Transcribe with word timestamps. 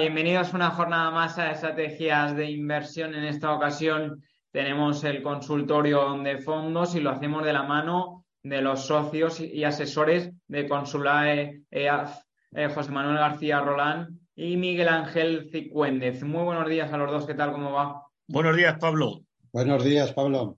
Bienvenidos 0.00 0.54
una 0.54 0.70
jornada 0.70 1.10
más 1.10 1.38
a 1.38 1.50
Estrategias 1.50 2.34
de 2.34 2.50
Inversión. 2.50 3.14
En 3.14 3.24
esta 3.24 3.52
ocasión 3.52 4.22
tenemos 4.50 5.04
el 5.04 5.22
consultorio 5.22 6.14
de 6.22 6.38
fondos 6.38 6.94
y 6.94 7.00
lo 7.00 7.10
hacemos 7.10 7.44
de 7.44 7.52
la 7.52 7.64
mano 7.64 8.24
de 8.42 8.62
los 8.62 8.86
socios 8.86 9.40
y 9.40 9.62
asesores 9.62 10.32
de 10.48 10.66
Consulae 10.66 11.64
EAF, 11.70 12.16
eh, 12.52 12.70
José 12.74 12.90
Manuel 12.90 13.18
García 13.18 13.60
Rolán 13.60 14.18
y 14.34 14.56
Miguel 14.56 14.88
Ángel 14.88 15.50
Cicuéndez. 15.52 16.22
Muy 16.22 16.44
buenos 16.44 16.66
días 16.66 16.90
a 16.90 16.96
los 16.96 17.10
dos, 17.10 17.26
¿qué 17.26 17.34
tal? 17.34 17.52
¿Cómo 17.52 17.72
va? 17.72 18.02
Buenos 18.26 18.56
días, 18.56 18.78
Pablo. 18.80 19.20
Buenos 19.52 19.84
días, 19.84 20.14
Pablo. 20.14 20.56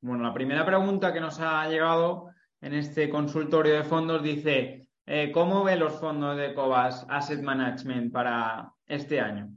Bueno, 0.00 0.24
la 0.24 0.32
primera 0.32 0.64
pregunta 0.64 1.12
que 1.12 1.20
nos 1.20 1.38
ha 1.40 1.68
llegado 1.68 2.30
en 2.62 2.72
este 2.72 3.10
consultorio 3.10 3.74
de 3.74 3.84
fondos 3.84 4.22
dice, 4.22 4.87
eh, 5.10 5.32
¿Cómo 5.32 5.64
ve 5.64 5.76
los 5.76 5.94
fondos 5.94 6.36
de 6.36 6.52
Cobas 6.52 7.06
Asset 7.08 7.40
Management 7.40 8.12
para 8.12 8.74
este 8.86 9.18
año? 9.18 9.50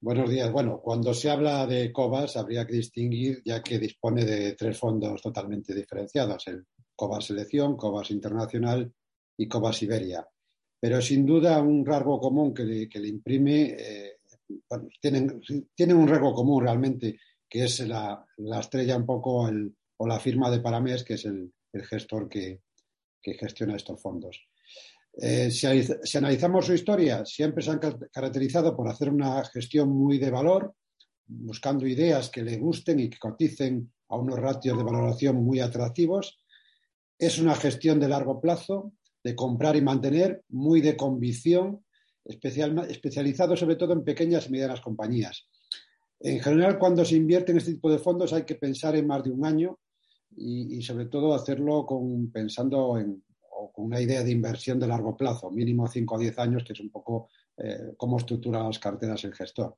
Buenos 0.00 0.30
días. 0.30 0.50
Bueno, 0.50 0.80
cuando 0.82 1.12
se 1.12 1.30
habla 1.30 1.66
de 1.66 1.92
Cobas 1.92 2.38
habría 2.38 2.66
que 2.66 2.72
distinguir 2.72 3.42
ya 3.44 3.62
que 3.62 3.78
dispone 3.78 4.24
de 4.24 4.54
tres 4.54 4.78
fondos 4.78 5.20
totalmente 5.20 5.74
diferenciados, 5.74 6.46
el 6.46 6.64
Cobas 6.96 7.26
Selección, 7.26 7.76
Cobas 7.76 8.10
Internacional 8.10 8.90
y 9.36 9.46
Cobas 9.46 9.82
Iberia. 9.82 10.26
Pero 10.80 11.02
sin 11.02 11.26
duda 11.26 11.60
un 11.60 11.84
rasgo 11.84 12.18
común 12.18 12.54
que 12.54 12.64
le, 12.64 13.08
imprime, 13.08 13.76
eh, 13.78 14.16
bueno, 14.70 14.88
tienen, 15.02 15.40
un 15.98 16.08
rasgo 16.08 16.32
común 16.32 16.62
realmente, 16.62 17.18
que 17.46 17.64
es 17.64 17.86
la, 17.86 18.24
estrella 18.58 18.96
un 18.96 19.04
poco 19.04 19.50
o 19.98 20.06
la 20.06 20.18
firma 20.18 20.50
de 20.50 20.60
Paramés, 20.60 21.04
que 21.04 21.14
es 21.14 21.26
el 21.26 21.52
gestor 21.90 22.26
que, 22.28 22.62
que 23.24 23.34
gestiona 23.34 23.74
estos 23.74 24.00
fondos. 24.00 24.38
Eh, 25.16 25.50
si, 25.50 26.18
analizamos 26.18 26.66
su 26.66 26.74
historia, 26.74 27.24
siempre 27.24 27.62
se 27.62 27.70
han 27.70 27.78
caracterizado 27.78 28.76
por 28.76 28.88
hacer 28.88 29.10
una 29.10 29.42
gestión 29.44 29.88
muy 29.88 30.18
de 30.18 30.30
valor, 30.30 30.74
buscando 31.26 31.86
ideas 31.86 32.28
que 32.28 32.42
le 32.42 32.58
gusten 32.58 33.00
y 33.00 33.08
que 33.08 33.18
coticen 33.18 33.90
a 34.08 34.16
unos 34.16 34.38
ratios 34.38 34.76
de 34.76 34.84
valoración 34.84 35.36
muy 35.36 35.60
atractivos. 35.60 36.38
Es 37.18 37.38
una 37.38 37.54
gestión 37.54 37.98
de 37.98 38.08
largo 38.08 38.40
plazo, 38.40 38.92
de 39.22 39.34
comprar 39.34 39.76
y 39.76 39.80
mantener, 39.80 40.44
muy 40.48 40.80
de 40.82 40.96
convicción, 40.96 41.84
especializado 42.24 43.56
sobre 43.56 43.76
todo 43.76 43.92
en 43.92 44.04
pequeñas 44.04 44.46
y 44.46 44.50
medianas 44.50 44.80
compañías. 44.80 45.46
En 46.20 46.40
general, 46.40 46.78
cuando 46.78 47.04
se 47.04 47.16
invierte 47.16 47.52
en 47.52 47.58
este 47.58 47.74
tipo 47.74 47.90
de 47.90 47.98
fondos 47.98 48.32
hay 48.32 48.44
que 48.44 48.54
pensar 48.56 48.96
en 48.96 49.06
más 49.06 49.22
de 49.22 49.30
un 49.30 49.46
año 49.46 49.78
y, 50.36 50.82
sobre 50.82 51.06
todo 51.06 51.34
hacerlo 51.34 51.86
pensando 52.32 52.98
en 52.98 53.22
con 53.72 53.86
una 53.86 54.00
idea 54.00 54.22
de 54.22 54.30
inversión 54.30 54.78
de 54.78 54.86
largo 54.86 55.16
plazo, 55.16 55.50
mínimo 55.50 55.88
5 55.88 56.14
o 56.14 56.18
10 56.18 56.38
años, 56.38 56.64
que 56.64 56.72
es 56.72 56.80
un 56.80 56.90
poco 56.90 57.28
eh, 57.56 57.94
cómo 57.96 58.18
estructura 58.18 58.62
las 58.62 58.78
carteras 58.78 59.24
el 59.24 59.34
gestor. 59.34 59.76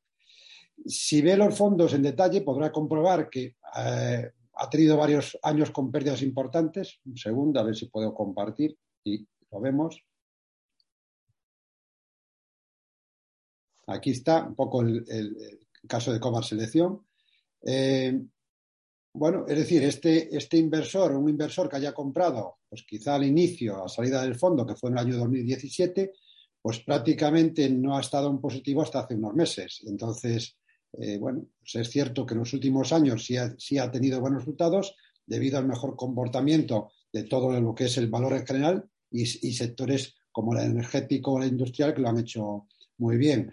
Si 0.85 1.23
ve 1.23 1.37
los 1.37 1.57
fondos 1.57 1.95
en 1.95 2.03
detalle, 2.03 2.43
podrá 2.43 2.71
comprobar 2.71 3.31
que 3.31 3.57
eh, 3.79 4.31
ha 4.55 4.71
tenido 4.71 4.97
varios 4.97 5.39
años 5.43 5.71
con 5.71 5.91
pérdidas 5.91 6.23
importantes. 6.23 7.01
Un 7.07 7.17
segundo, 7.17 7.61
a 7.61 7.63
ver 7.63 7.75
si 7.75 7.87
puedo 7.87 8.15
compartir 8.15 8.77
y 9.05 9.27
lo 9.51 9.61
vemos. 9.61 10.03
Aquí 13.87 14.11
está 14.11 14.45
un 14.45 14.55
poco 14.55 14.83
el, 14.83 15.07
caso 15.89 16.13
de 16.13 16.21
Cobar 16.21 16.45
Selección. 16.45 17.07
Eh, 17.63 18.21
bueno, 19.17 19.47
es 19.49 19.57
decir, 19.57 19.83
este, 19.83 20.35
este 20.37 20.59
inversor, 20.59 21.13
un 21.13 21.29
inversor 21.29 21.69
que 21.69 21.77
haya 21.77 21.93
comprado, 21.93 22.59
pues 22.69 22.85
quizá 22.87 23.15
al 23.15 23.25
inicio, 23.25 23.85
a 23.85 23.89
salida 23.89 24.23
del 24.23 24.37
fondo, 24.37 24.67
que 24.67 24.75
fue 24.75 24.91
en 24.91 24.99
el 24.99 25.07
año 25.07 25.17
2017, 25.17 26.13
pues 26.61 26.81
prácticamente 26.81 27.71
no 27.71 27.97
ha 27.97 28.01
estado 28.01 28.29
en 28.31 28.41
positivo 28.41 28.83
hasta 28.83 29.01
hace 29.01 29.15
unos 29.15 29.35
meses. 29.35 29.83
Entonces, 29.87 30.57
eh, 30.93 31.19
bueno, 31.19 31.47
pues 31.59 31.77
es 31.77 31.91
cierto 31.91 32.27
que 32.27 32.35
en 32.35 32.41
los 32.41 32.53
últimos 32.53 32.93
años 32.93 33.25
sí 33.25 33.37
ha, 33.37 33.55
sí 33.59 33.79
ha, 33.79 33.91
tenido 33.91 34.21
buenos 34.21 34.41
resultados 34.41 34.95
debido 35.27 35.59
al 35.59 35.67
mejor 35.67 35.97
comportamiento 35.97 36.91
de 37.13 37.25
todo 37.25 37.59
lo 37.61 37.75
que 37.75 37.85
es 37.85 37.97
el 37.99 38.09
valor 38.09 38.35
en 38.35 38.47
general 38.47 38.85
y, 39.11 39.23
y 39.23 39.53
sectores 39.53 40.15
como 40.31 40.55
el 40.55 40.71
energético 40.71 41.33
o 41.33 41.43
el 41.43 41.49
industrial 41.49 41.95
que 41.95 42.03
lo 42.03 42.09
han 42.09 42.19
hecho 42.19 42.67
muy 42.99 43.17
bien. 43.17 43.53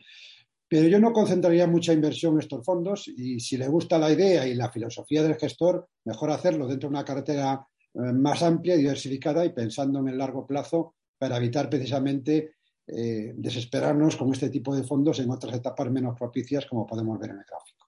Pero 0.73 0.87
yo 0.87 0.99
no 0.99 1.13
concentraría 1.13 1.67
mucha 1.67 1.93
inversión 1.93 2.33
en 2.33 2.39
estos 2.39 2.65
fondos 2.65 3.07
y 3.07 3.39
si 3.39 3.57
le 3.57 3.67
gusta 3.67 3.99
la 3.99 4.11
idea 4.11 4.47
y 4.47 4.55
la 4.55 4.71
filosofía 4.71 5.21
del 5.21 5.35
gestor, 5.35 5.87
mejor 6.03 6.31
hacerlo 6.31 6.65
dentro 6.65 6.89
de 6.89 6.95
una 6.95 7.05
cartera 7.05 7.67
eh, 7.93 7.99
más 8.11 8.41
amplia 8.41 8.73
y 8.73 8.79
diversificada 8.79 9.45
y 9.45 9.53
pensando 9.53 9.99
en 9.99 10.07
el 10.07 10.17
largo 10.17 10.47
plazo 10.47 10.95
para 11.19 11.37
evitar 11.37 11.69
precisamente 11.69 12.55
eh, 12.87 13.33
desesperarnos 13.35 14.15
con 14.15 14.31
este 14.31 14.49
tipo 14.49 14.75
de 14.75 14.83
fondos 14.83 15.19
en 15.19 15.29
otras 15.29 15.53
etapas 15.53 15.91
menos 15.91 16.17
propicias, 16.17 16.65
como 16.65 16.87
podemos 16.87 17.19
ver 17.19 17.29
en 17.29 17.37
el 17.37 17.45
gráfico. 17.45 17.87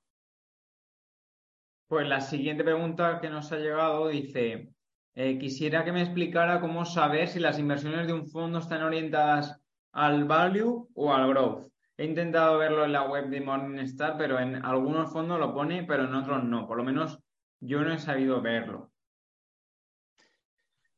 Pues 1.87 2.07
la 2.07 2.21
siguiente 2.21 2.63
pregunta 2.63 3.19
que 3.19 3.31
nos 3.31 3.51
ha 3.51 3.57
llegado 3.57 4.09
dice, 4.09 4.69
eh, 5.15 5.39
quisiera 5.39 5.83
que 5.83 5.91
me 5.91 6.03
explicara 6.03 6.61
cómo 6.61 6.85
saber 6.85 7.29
si 7.29 7.39
las 7.39 7.57
inversiones 7.57 8.05
de 8.05 8.13
un 8.13 8.27
fondo 8.27 8.59
están 8.59 8.83
orientadas 8.83 9.59
al 9.91 10.25
value 10.25 10.87
o 10.93 11.11
al 11.11 11.29
growth. 11.29 11.74
He 11.97 12.03
intentado 12.03 12.57
verlo 12.57 12.83
en 12.83 12.91
la 12.91 13.03
web 13.03 13.29
de 13.29 13.39
Morningstar, 13.39 14.17
pero 14.17 14.39
en 14.39 14.63
algunos 14.65 15.13
fondos 15.13 15.39
lo 15.39 15.53
pone, 15.53 15.83
pero 15.83 16.03
en 16.03 16.13
otros 16.13 16.43
no. 16.43 16.67
Por 16.67 16.77
lo 16.77 16.83
menos 16.83 17.19
yo 17.61 17.81
no 17.81 17.93
he 17.93 17.99
sabido 17.99 18.41
verlo. 18.41 18.91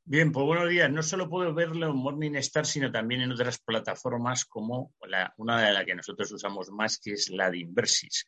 Bien, 0.03 0.31
pues 0.31 0.45
buenos 0.45 0.69
días. 0.69 0.89
No 0.89 1.03
solo 1.03 1.29
puedo 1.29 1.53
verlo 1.53 1.87
en 1.87 1.97
Morningstar, 1.97 2.65
sino 2.65 2.91
también 2.91 3.21
en 3.21 3.31
otras 3.31 3.59
plataformas 3.59 4.45
como 4.45 4.93
una 5.37 5.67
de 5.67 5.73
las 5.73 5.85
que 5.85 5.95
nosotros 5.95 6.31
usamos 6.31 6.71
más, 6.71 6.97
que 6.99 7.11
es 7.11 7.29
la 7.29 7.51
de 7.51 7.59
Inversis. 7.59 8.25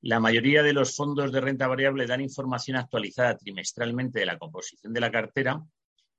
La 0.00 0.18
mayoría 0.18 0.62
de 0.62 0.72
los 0.72 0.96
fondos 0.96 1.30
de 1.30 1.40
renta 1.40 1.68
variable 1.68 2.06
dan 2.06 2.20
información 2.20 2.76
actualizada 2.78 3.36
trimestralmente 3.36 4.20
de 4.20 4.26
la 4.26 4.38
composición 4.38 4.92
de 4.92 5.00
la 5.00 5.10
cartera 5.10 5.62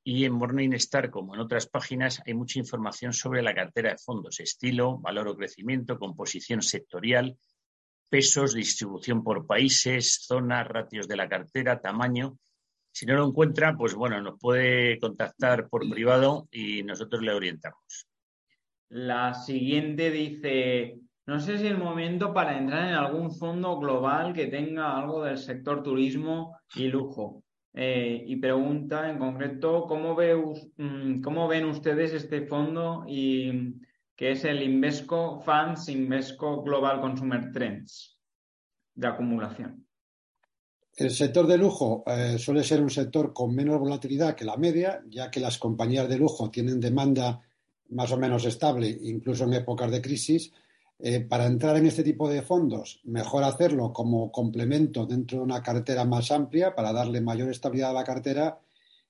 y 0.03 0.25
en 0.25 0.33
Morningstar, 0.33 1.09
como 1.09 1.35
en 1.35 1.41
otras 1.41 1.67
páginas, 1.67 2.21
hay 2.25 2.33
mucha 2.33 2.59
información 2.59 3.13
sobre 3.13 3.41
la 3.41 3.53
cartera 3.53 3.91
de 3.91 3.97
fondos, 3.97 4.39
estilo, 4.39 4.97
valor 4.97 5.27
o 5.27 5.35
crecimiento, 5.35 5.99
composición 5.99 6.61
sectorial, 6.61 7.37
pesos, 8.09 8.53
distribución 8.53 9.23
por 9.23 9.45
países, 9.45 10.25
zonas, 10.25 10.67
ratios 10.67 11.07
de 11.07 11.17
la 11.17 11.29
cartera, 11.29 11.79
tamaño. 11.79 12.37
Si 12.91 13.05
no 13.05 13.15
lo 13.15 13.27
encuentra, 13.27 13.75
pues 13.77 13.93
bueno, 13.93 14.19
nos 14.21 14.39
puede 14.39 14.99
contactar 14.99 15.69
por 15.69 15.87
privado 15.89 16.47
y 16.51 16.83
nosotros 16.83 17.21
le 17.21 17.33
orientamos. 17.33 18.07
La 18.89 19.35
siguiente 19.35 20.09
dice, 20.09 20.99
no 21.27 21.39
sé 21.39 21.59
si 21.59 21.65
es 21.67 21.71
el 21.71 21.77
momento 21.77 22.33
para 22.33 22.57
entrar 22.57 22.87
en 22.87 22.95
algún 22.95 23.31
fondo 23.31 23.77
global 23.77 24.33
que 24.33 24.47
tenga 24.47 24.97
algo 24.97 25.23
del 25.23 25.37
sector 25.37 25.83
turismo 25.83 26.57
y 26.73 26.87
lujo. 26.87 27.43
Eh, 27.73 28.23
y 28.25 28.35
pregunta 28.37 29.09
en 29.09 29.19
concreto 29.19 29.85
¿cómo, 29.87 30.15
ve, 30.15 30.35
mm, 30.35 31.47
ven 31.47 31.65
ustedes 31.65 32.13
este 32.13 32.47
fondo 32.47 33.05
y 33.07 33.75
que 34.15 34.31
es 34.31 34.43
el 34.43 34.63
Invesco 34.63 35.39
Funds 35.39 35.87
Invesco 35.87 36.63
Global 36.63 36.99
Consumer 36.99 37.51
Trends 37.53 38.17
de 38.95 39.07
acumulación. 39.07 39.85
El 40.97 41.11
sector 41.11 41.47
de 41.47 41.57
lujo 41.57 42.03
eh, 42.05 42.37
suele 42.37 42.63
ser 42.63 42.81
un 42.81 42.89
sector 42.89 43.31
con 43.31 43.55
menos 43.55 43.79
volatilidad 43.79 44.35
que 44.35 44.43
la 44.43 44.57
media, 44.57 45.01
ya 45.07 45.31
que 45.31 45.39
las 45.39 45.57
compañías 45.57 46.09
de 46.09 46.17
lujo 46.17 46.49
tienen 46.49 46.79
demanda 46.79 47.41
más 47.89 48.11
o 48.11 48.17
menos 48.17 48.45
estable, 48.45 48.89
incluso 49.03 49.45
en 49.45 49.53
épocas 49.53 49.89
de 49.91 50.01
crisis, 50.01 50.51
eh, 51.01 51.21
para 51.21 51.45
entrar 51.45 51.77
en 51.77 51.85
este 51.85 52.03
tipo 52.03 52.29
de 52.29 52.41
fondos, 52.41 52.99
mejor 53.05 53.45
hacerlo 53.45 53.93
como 53.93 54.33
complemento 54.33 55.05
dentro 55.05 55.37
de 55.37 55.43
una 55.45 55.63
cartera 55.63 56.03
más 56.03 56.29
amplia 56.29 56.75
para 56.75 56.91
darle 56.91 57.21
mayor 57.21 57.49
estabilidad 57.49 57.91
a 57.91 57.93
la 57.93 58.03
cartera. 58.03 58.59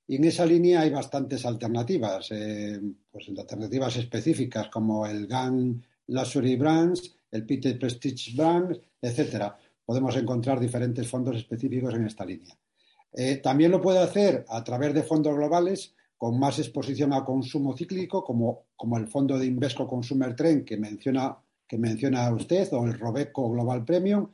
Y 0.08 0.18
en 0.18 0.26
esa 0.26 0.46
línea 0.46 0.82
hay 0.82 0.92
bastantes 0.92 1.48
alternativas, 1.48 2.28
eh, 2.32 2.80
pues 3.12 3.30
alternativas 3.30 3.96
específicas 3.98 4.68
como 4.68 5.08
el 5.08 5.26
GAN 5.26 5.84
Luxury 6.08 6.56
Brands, 6.58 7.16
el 7.32 7.46
Peter 7.48 7.78
Prestige 7.80 8.36
Brands, 8.38 8.80
etcétera. 9.02 9.58
Podemos 9.84 10.16
encontrar 10.16 10.60
diferentes 10.60 11.08
fondos 11.08 11.38
específicos 11.38 11.96
en 11.96 12.06
esta 12.06 12.24
línea. 12.24 12.56
Eh, 13.14 13.38
también 13.38 13.72
lo 13.72 13.82
puede 13.82 14.00
hacer 14.00 14.46
a 14.48 14.64
través 14.64 14.94
de 14.94 15.02
fondos 15.02 15.36
globales 15.36 15.96
con 16.16 16.40
más 16.40 16.60
exposición 16.60 17.14
a 17.14 17.26
consumo 17.26 17.76
cíclico, 17.76 18.24
como, 18.24 18.66
como 18.76 18.98
el 18.98 19.08
fondo 19.08 19.40
de 19.40 19.48
Invesco 19.48 19.88
Consumer 19.88 20.36
Trend 20.36 20.66
que 20.66 20.78
menciona 20.78 21.36
que 21.70 21.78
menciona 21.78 22.34
usted 22.34 22.68
o 22.74 22.86
el 22.86 22.98
Robeco 22.98 23.50
Global 23.52 23.86
Premium. 23.86 24.28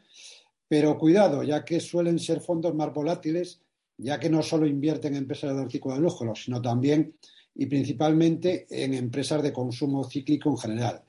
Pero 0.68 0.98
cuidado, 0.98 1.44
ya 1.44 1.66
que 1.66 1.82
suelen 1.82 2.18
ser 2.18 2.40
fondos 2.40 2.74
más 2.74 2.94
volátiles, 2.94 3.62
ya 3.98 4.18
que 4.20 4.30
no 4.30 4.42
solo 4.42 4.66
invierten 4.66 5.14
en 5.14 5.24
empresas 5.24 5.54
de 5.54 5.62
artículos 5.62 5.98
de 5.98 6.04
lujo, 6.04 6.34
sino 6.34 6.62
también 6.62 7.16
y 7.54 7.66
principalmente 7.66 8.66
en 8.70 8.94
empresas 8.94 9.44
de 9.44 9.54
consumo 9.54 10.04
cíclico 10.06 10.50
en 10.50 10.58
general. 10.58 11.04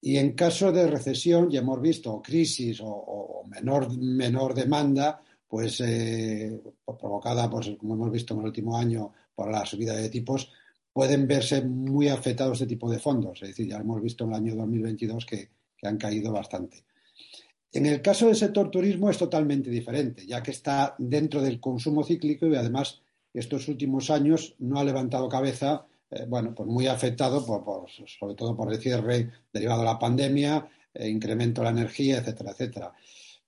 Y 0.00 0.18
en 0.18 0.32
caso 0.32 0.70
de 0.72 0.86
recesión, 0.88 1.48
ya 1.48 1.60
hemos 1.60 1.80
visto 1.80 2.20
crisis 2.20 2.80
o, 2.82 3.42
menor, 3.48 3.96
menor 3.98 4.54
demanda, 4.54 5.20
pues, 5.48 5.80
eh, 5.80 6.60
provocada, 6.84 7.48
pues, 7.48 7.70
como 7.78 7.94
hemos 7.94 8.10
visto 8.10 8.34
en 8.34 8.40
el 8.40 8.46
último 8.46 8.76
año, 8.76 9.12
por 9.34 9.50
la 9.50 9.64
subida 9.64 9.94
de 9.94 10.08
tipos, 10.08 10.50
pueden 10.96 11.28
verse 11.28 11.60
muy 11.60 12.08
afectados 12.08 12.54
este 12.54 12.68
tipo 12.68 12.90
de 12.90 12.98
fondos. 12.98 13.42
Es 13.42 13.48
decir, 13.48 13.68
ya 13.68 13.76
hemos 13.76 14.00
visto 14.00 14.24
en 14.24 14.30
el 14.30 14.36
año 14.36 14.56
2022 14.56 15.26
que, 15.26 15.50
que 15.76 15.86
han 15.86 15.98
caído 15.98 16.32
bastante. 16.32 16.84
En 17.70 17.84
el 17.84 18.00
caso 18.00 18.28
del 18.28 18.34
sector 18.34 18.70
turismo 18.70 19.10
es 19.10 19.18
totalmente 19.18 19.68
diferente, 19.68 20.24
ya 20.26 20.42
que 20.42 20.52
está 20.52 20.94
dentro 20.96 21.42
del 21.42 21.60
consumo 21.60 22.02
cíclico 22.02 22.46
y 22.46 22.56
además 22.56 23.02
estos 23.34 23.68
últimos 23.68 24.08
años 24.08 24.54
no 24.58 24.78
ha 24.78 24.84
levantado 24.84 25.28
cabeza, 25.28 25.84
eh, 26.10 26.24
bueno, 26.26 26.54
pues 26.54 26.66
muy 26.66 26.86
afectado 26.86 27.44
por, 27.44 27.84
sobre 27.90 28.34
todo 28.34 28.56
por 28.56 28.72
el 28.72 28.80
cierre 28.80 29.30
derivado 29.52 29.80
de 29.80 29.86
la 29.88 29.98
pandemia, 29.98 30.66
eh, 30.94 31.10
incremento 31.10 31.60
de 31.60 31.64
la 31.66 31.78
energía, 31.78 32.16
etcétera, 32.20 32.52
etcétera. 32.52 32.94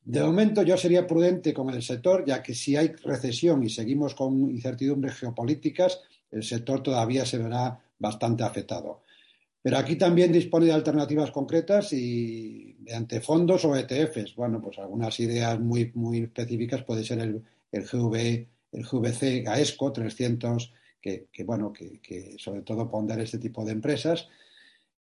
De 0.05 0.23
momento 0.23 0.63
yo 0.65 0.77
sería 0.77 1.07
prudente 1.07 1.55
con 1.55 1.71
el 1.71 1.83
sector, 1.83 2.27
ya 2.27 2.43
que 2.43 2.55
si 2.55 2.77
hay 2.77 2.89
recesión 2.89 3.63
y 3.65 3.71
seguimos 3.71 4.15
con 4.15 4.51
incertidumbres 4.51 5.15
geopolíticas, 5.15 6.03
el 6.31 6.43
sector 6.43 6.83
todavía 6.83 7.25
se 7.25 7.39
verá 7.39 7.81
bastante 7.99 8.45
afectado. 8.45 9.03
Pero 9.61 9.77
aquí 9.77 9.97
también 9.97 10.33
dispone 10.33 10.67
de 10.67 10.73
alternativas 10.73 11.31
concretas 11.31 11.93
y 11.93 12.77
mediante 12.81 13.21
fondos 13.21 13.65
o 13.65 13.77
ETFs. 13.77 14.35
Bueno, 14.37 14.61
pues 14.61 14.79
algunas 14.79 15.19
ideas 15.21 15.59
muy, 15.59 15.91
muy 15.95 16.21
específicas 16.21 16.85
puede 16.85 17.05
ser 17.05 17.19
el, 17.19 17.43
el, 17.73 17.85
GV, 17.85 18.47
el 18.73 18.85
GVC 18.85 19.45
Gaesco 19.45 19.93
300, 19.93 20.73
que, 21.01 21.29
bueno, 21.45 21.73
que, 21.73 22.37
sobre 22.39 22.63
todo 22.63 22.89
pondera 22.89 23.23
este 23.23 23.39
tipo 23.39 23.65
de 23.65 23.73
empresas. 23.73 24.29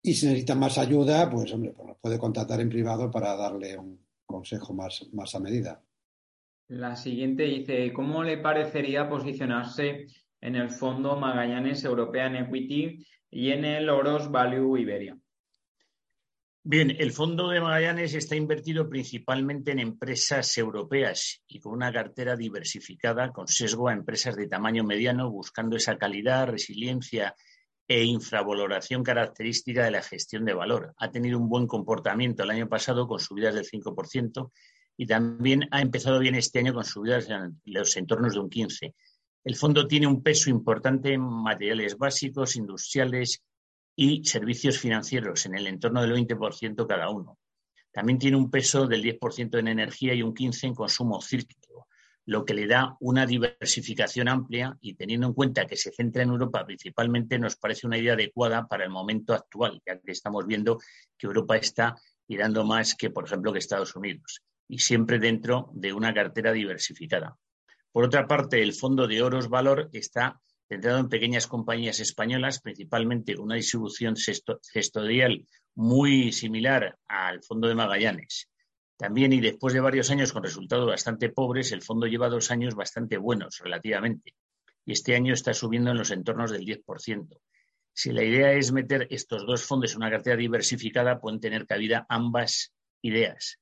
Y 0.03 0.15
si 0.15 0.27
necesita 0.27 0.55
más 0.55 0.77
ayuda, 0.77 1.31
pues 1.31 1.53
hombre, 1.53 1.73
pues 1.73 1.97
puede 2.01 2.19
contactar 2.19 2.61
en 2.61 2.69
privado 2.69 3.11
para 3.11 3.35
darle 3.37 3.79
un 3.79 3.99
consejo 4.27 4.75
más, 4.75 5.07
más 5.13 5.35
a 5.35 5.41
medida. 5.41 5.83
La 6.69 6.97
siguiente 6.97 7.45
dice, 7.45 7.93
¿cómo 7.93 8.23
le 8.23 8.39
parecería 8.39 9.09
posicionarse 9.09 10.07
en 10.45 10.57
el 10.57 10.71
fondo 10.71 11.17
Magallanes 11.17 11.85
European 11.85 12.37
Equity 12.37 13.05
y 13.31 13.51
en 13.51 13.65
el 13.65 13.89
Oros 13.89 14.31
Value 14.31 14.77
Iberia. 14.77 15.17
Bien, 16.63 16.95
el 16.99 17.13
fondo 17.13 17.49
de 17.49 17.63
Magallanes 17.63 18.13
está 18.13 18.37
invertido 18.37 18.89
principalmente 18.89 19.73
en 19.73 19.79
empresas 19.79 20.57
europeas 20.59 21.43
y 21.49 21.61
con 21.61 21.73
una 21.73 21.91
cartera 21.91 22.37
diversificada 22.37 23.33
con 23.33 23.49
sesgo 23.49 23.89
a 23.89 23.95
empresas 23.95 24.37
de 24.37 24.47
tamaño 24.47 24.85
mediano, 24.85 25.31
buscando 25.31 25.77
esa 25.77 25.97
calidad, 25.97 26.49
resiliencia 26.49 27.35
e 27.89 28.05
infravaloración 28.05 29.03
característica 29.03 29.85
de 29.85 29.93
la 29.93 30.03
gestión 30.03 30.45
de 30.45 30.53
valor. 30.53 30.95
Ha 30.99 31.11
tenido 31.11 31.39
un 31.39 31.49
buen 31.49 31.67
comportamiento 31.67 32.43
el 32.43 32.51
año 32.51 32.69
pasado 32.69 33.09
con 33.09 33.19
subidas 33.19 33.55
del 33.55 33.65
5% 33.65 34.51
y 34.99 35.07
también 35.07 35.69
ha 35.71 35.81
empezado 35.81 36.19
bien 36.19 36.35
este 36.35 36.59
año 36.59 36.75
con 36.75 36.85
subidas 36.85 37.31
en 37.31 37.61
los 37.65 37.97
entornos 37.97 38.35
de 38.35 38.41
un 38.41 38.51
15%. 38.51 38.93
El 39.45 39.57
fondo 39.57 39.87
tiene 39.87 40.07
un 40.07 40.23
peso 40.23 40.49
importante 40.49 41.13
en 41.13 41.21
materiales 41.21 41.99
básicos, 41.99 42.57
industriales 42.57 43.43
y 43.95 44.25
servicios 44.25 44.79
financieros, 44.79 45.45
en 45.45 45.55
el 45.55 45.67
entorno 45.67 46.01
del 46.01 46.15
20% 46.15 46.87
cada 46.87 47.11
uno. 47.11 47.39
También 47.93 48.19
tiene 48.19 48.39
un 48.39 48.51
peso 48.51 48.87
del 48.87 49.03
10% 49.03 49.59
en 49.59 49.69
energía 49.69 50.15
y 50.15 50.23
un 50.23 50.35
15% 50.35 50.65
en 50.65 50.75
consumo 50.75 51.21
cíclico, 51.21 51.89
lo 52.25 52.47
que 52.47 52.55
le 52.55 52.67
da 52.67 52.97
una 53.01 53.27
diversificación 53.27 54.29
amplia 54.29 54.79
y 54.81 54.95
teniendo 54.95 55.27
en 55.27 55.35
cuenta 55.35 55.67
que 55.67 55.77
se 55.77 55.93
centra 55.93 56.23
en 56.23 56.31
Europa 56.31 56.65
principalmente, 56.65 57.39
nos 57.39 57.57
parece 57.57 57.87
una 57.87 57.99
idea 57.99 58.15
adecuada 58.15 58.67
para 58.67 58.85
el 58.85 58.91
momento 58.91 59.35
actual, 59.35 59.83
ya 59.87 60.01
que 60.01 60.13
estamos 60.13 60.47
viendo 60.47 60.79
que 61.19 61.27
Europa 61.27 61.57
está 61.57 61.97
tirando 62.27 62.65
más 62.65 62.95
que, 62.95 63.11
por 63.11 63.27
ejemplo, 63.27 63.53
que 63.53 63.59
Estados 63.59 63.95
Unidos, 63.95 64.43
y 64.69 64.79
siempre 64.79 65.19
dentro 65.19 65.71
de 65.75 65.93
una 65.93 66.15
cartera 66.15 66.51
diversificada. 66.53 67.37
Por 67.95 68.03
otra 68.03 68.27
parte, 68.27 68.61
el 68.61 68.73
fondo 68.73 69.07
de 69.07 69.23
Oros 69.23 69.49
Valor 69.49 69.89
está 69.93 70.41
centrado 70.69 70.99
en 70.99 71.09
pequeñas 71.09 71.47
compañías 71.47 72.01
españolas, 72.01 72.61
principalmente 72.61 73.39
una 73.39 73.55
distribución 73.55 74.17
gestorial 74.17 75.47
muy 75.77 76.33
similar 76.33 76.99
al 77.07 77.45
fondo 77.45 77.69
de 77.69 77.77
Magallanes. 77.77 78.51
También, 78.97 79.33
y 79.33 79.41
después 79.41 79.75
de 79.75 79.81
varios 79.81 80.11
años 80.11 80.33
con 80.33 80.43
resultados 80.43 80.89
bastante 80.89 81.29
pobres, 81.29 81.71
el 81.71 81.83
fondo 81.83 82.09
lleva 82.09 82.29
dos 82.29 82.51
años 82.51 82.75
bastante 82.75 83.17
buenos 83.17 83.61
relativamente. 83.63 84.35
Y 84.85 84.91
este 84.91 85.15
año 85.15 85.33
está 85.33 85.55
subiendo 85.55 85.93
en 85.93 85.99
los 85.99 86.11
entornos 86.11 86.51
del 86.51 86.67
10%. 86.67 87.39
Si 87.93 88.11
la 88.11 88.25
idea 88.25 88.55
es 88.55 88.73
meter 88.73 89.07
estos 89.11 89.47
dos 89.47 89.63
fondos 89.63 89.93
en 89.93 89.99
una 89.99 90.11
cartera 90.11 90.35
diversificada, 90.37 91.21
pueden 91.21 91.39
tener 91.39 91.65
cabida 91.65 92.07
ambas 92.09 92.75
ideas. 93.03 93.61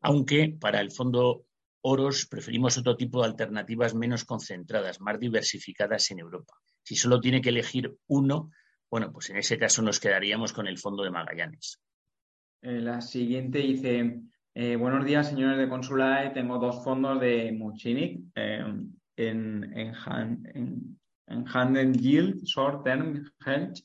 Aunque 0.00 0.56
para 0.58 0.80
el 0.80 0.90
fondo 0.90 1.44
oros, 1.86 2.26
preferimos 2.26 2.78
otro 2.78 2.96
tipo 2.96 3.20
de 3.20 3.28
alternativas 3.28 3.94
menos 3.94 4.24
concentradas, 4.24 5.00
más 5.00 5.20
diversificadas 5.20 6.10
en 6.10 6.20
Europa. 6.20 6.54
Si 6.82 6.96
solo 6.96 7.20
tiene 7.20 7.42
que 7.42 7.50
elegir 7.50 7.94
uno, 8.06 8.50
bueno, 8.90 9.12
pues 9.12 9.28
en 9.30 9.36
ese 9.36 9.58
caso 9.58 9.82
nos 9.82 10.00
quedaríamos 10.00 10.54
con 10.54 10.66
el 10.66 10.78
fondo 10.78 11.02
de 11.02 11.10
Magallanes. 11.10 11.80
Eh, 12.62 12.80
la 12.80 13.02
siguiente 13.02 13.58
dice, 13.58 14.22
eh, 14.54 14.76
buenos 14.76 15.04
días, 15.04 15.28
señores 15.28 15.58
de 15.58 15.68
Consulae, 15.68 16.30
tengo 16.30 16.58
dos 16.58 16.82
fondos 16.82 17.20
de 17.20 17.52
Muchinic 17.52 18.22
eh, 18.34 18.64
en, 19.16 19.78
en, 19.78 19.94
Hand 21.46 21.76
and 21.76 22.00
Yield, 22.00 22.44
Short 22.44 22.82
Term 22.84 23.30
Hedge, 23.44 23.82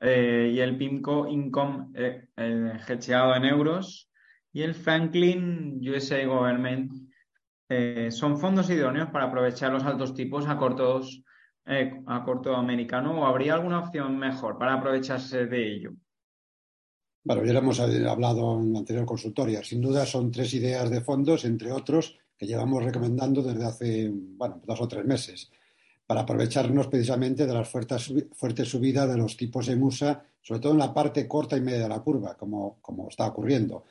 y 0.00 0.58
el 0.58 0.76
PIMCO 0.78 1.26
Income 1.28 1.88
hedgeado 2.36 3.34
en 3.34 3.44
euros, 3.44 4.10
y 4.52 4.62
el 4.62 4.74
Franklin 4.74 5.80
USA 5.82 6.24
Government 6.24 6.92
eh, 7.68 8.08
son 8.10 8.38
fondos 8.38 8.70
idóneos 8.70 9.10
para 9.10 9.26
aprovechar 9.26 9.72
los 9.72 9.84
altos 9.84 10.14
tipos 10.14 10.46
a 10.46 10.56
cortos 10.56 11.22
eh, 11.68 12.00
a 12.06 12.22
corto 12.22 12.54
americano 12.54 13.20
o 13.20 13.26
habría 13.26 13.54
alguna 13.54 13.80
opción 13.80 14.16
mejor 14.16 14.56
para 14.56 14.74
aprovecharse 14.74 15.46
de 15.46 15.74
ello? 15.74 15.90
Bueno, 17.24 17.44
ya 17.44 17.54
lo 17.54 17.58
hemos 17.58 17.80
hablado 17.80 18.60
en 18.60 18.72
la 18.72 18.78
anterior 18.78 19.04
consultoria. 19.04 19.64
Sin 19.64 19.80
duda 19.80 20.06
son 20.06 20.30
tres 20.30 20.54
ideas 20.54 20.88
de 20.88 21.00
fondos, 21.00 21.44
entre 21.44 21.72
otros, 21.72 22.16
que 22.38 22.46
llevamos 22.46 22.84
recomendando 22.84 23.42
desde 23.42 23.64
hace, 23.64 24.10
bueno, 24.12 24.62
dos 24.64 24.80
o 24.80 24.86
tres 24.86 25.04
meses, 25.04 25.50
para 26.06 26.20
aprovecharnos 26.20 26.86
precisamente 26.86 27.48
de 27.48 27.52
las 27.52 27.68
fuertes, 27.68 28.14
fuertes 28.32 28.68
subidas 28.68 29.08
de 29.08 29.16
los 29.16 29.36
tipos 29.36 29.66
en 29.68 29.82
USA, 29.82 30.24
sobre 30.40 30.60
todo 30.60 30.72
en 30.72 30.78
la 30.78 30.94
parte 30.94 31.26
corta 31.26 31.56
y 31.56 31.62
media 31.62 31.82
de 31.82 31.88
la 31.88 31.98
curva, 31.98 32.36
como, 32.36 32.78
como 32.80 33.08
está 33.08 33.26
ocurriendo. 33.26 33.86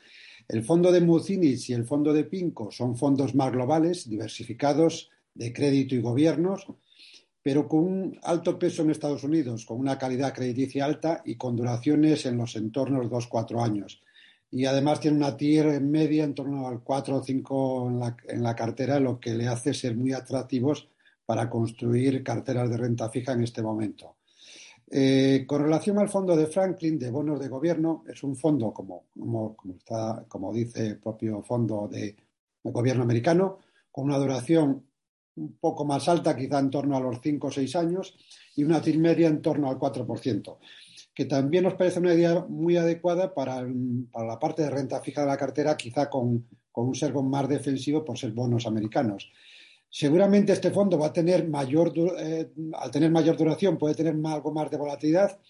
El 0.48 0.62
fondo 0.62 0.92
de 0.92 1.00
Mucinich 1.00 1.70
y 1.70 1.72
el 1.72 1.84
fondo 1.84 2.12
de 2.12 2.24
Pinco 2.24 2.70
son 2.70 2.96
fondos 2.96 3.34
más 3.34 3.50
globales, 3.50 4.08
diversificados, 4.08 5.10
de 5.34 5.52
crédito 5.52 5.94
y 5.94 6.00
gobiernos, 6.00 6.66
pero 7.42 7.68
con 7.68 7.80
un 7.80 8.18
alto 8.22 8.58
peso 8.58 8.82
en 8.82 8.90
Estados 8.90 9.24
Unidos, 9.24 9.66
con 9.66 9.78
una 9.78 9.98
calidad 9.98 10.32
crediticia 10.32 10.84
alta 10.84 11.22
y 11.24 11.36
con 11.36 11.56
duraciones 11.56 12.26
en 12.26 12.36
los 12.38 12.56
entornos 12.56 13.10
de 13.10 13.16
2-4 13.16 13.62
años. 13.62 14.02
Y 14.50 14.64
además 14.66 15.00
tiene 15.00 15.16
una 15.16 15.36
TIR 15.36 15.80
media 15.80 16.24
en 16.24 16.34
torno 16.34 16.68
al 16.68 16.80
4 16.80 17.16
o 17.16 17.22
5 17.22 17.88
en 17.88 18.00
la, 18.00 18.16
en 18.28 18.42
la 18.42 18.54
cartera, 18.54 19.00
lo 19.00 19.18
que 19.18 19.34
le 19.34 19.48
hace 19.48 19.74
ser 19.74 19.96
muy 19.96 20.12
atractivos 20.12 20.88
para 21.24 21.50
construir 21.50 22.22
carteras 22.22 22.70
de 22.70 22.76
renta 22.76 23.10
fija 23.10 23.32
en 23.32 23.42
este 23.42 23.62
momento. 23.62 24.14
Eh, 24.88 25.44
con 25.46 25.62
relación 25.62 25.98
al 25.98 26.08
fondo 26.08 26.36
de 26.36 26.46
Franklin 26.46 26.98
de 26.98 27.10
bonos 27.10 27.40
de 27.40 27.48
gobierno, 27.48 28.04
es 28.06 28.22
un 28.22 28.36
fondo, 28.36 28.72
como, 28.72 30.52
dice 30.52 30.86
el 30.86 30.98
propio 30.98 31.42
fondo 31.42 31.88
de, 31.90 32.14
gobierno 32.62 33.02
americano, 33.02 33.58
con 33.90 34.04
una 34.04 34.18
duración 34.18 34.84
un 35.36 35.56
poco 35.58 35.84
más 35.84 36.08
alta, 36.08 36.36
quizá 36.36 36.58
en 36.58 36.70
torno 36.70 36.96
a 36.96 37.00
los 37.00 37.20
5 37.22 37.46
o 37.46 37.50
6 37.50 37.76
años, 37.76 38.16
y 38.54 38.64
una 38.64 38.80
media 38.96 39.28
en 39.28 39.42
torno 39.42 39.68
al 39.68 39.78
4%, 39.78 40.58
que 41.14 41.24
también 41.26 41.64
nos 41.64 41.74
parece 41.74 42.00
una 42.00 42.14
idea 42.14 42.44
muy 42.48 42.76
adecuada 42.76 43.34
para, 43.34 43.62
la 43.62 44.38
parte 44.38 44.62
de 44.62 44.70
renta 44.70 45.00
fija 45.00 45.22
de 45.22 45.26
la 45.28 45.36
cartera, 45.36 45.76
quizá 45.76 46.08
con, 46.08 46.46
con 46.72 46.88
un 46.88 46.94
servo 46.94 47.22
más 47.22 47.48
defensivo 47.48 48.04
por 48.04 48.18
ser 48.18 48.32
bonos 48.32 48.66
americanos. 48.66 49.30
Seguramente 49.98 50.52
este 50.52 50.72
fondo 50.72 50.98
va 50.98 51.06
a 51.06 51.12
tener 51.14 51.48
mayor, 51.48 51.90
eh, 52.18 52.50
al 52.74 52.90
tener 52.90 53.10
mayor 53.10 53.34
duración, 53.34 53.78
puede 53.78 53.94
tener 53.94 54.14
algo 54.26 54.52
más 54.52 54.70
de 54.70 54.76
volatilidad 54.76 55.40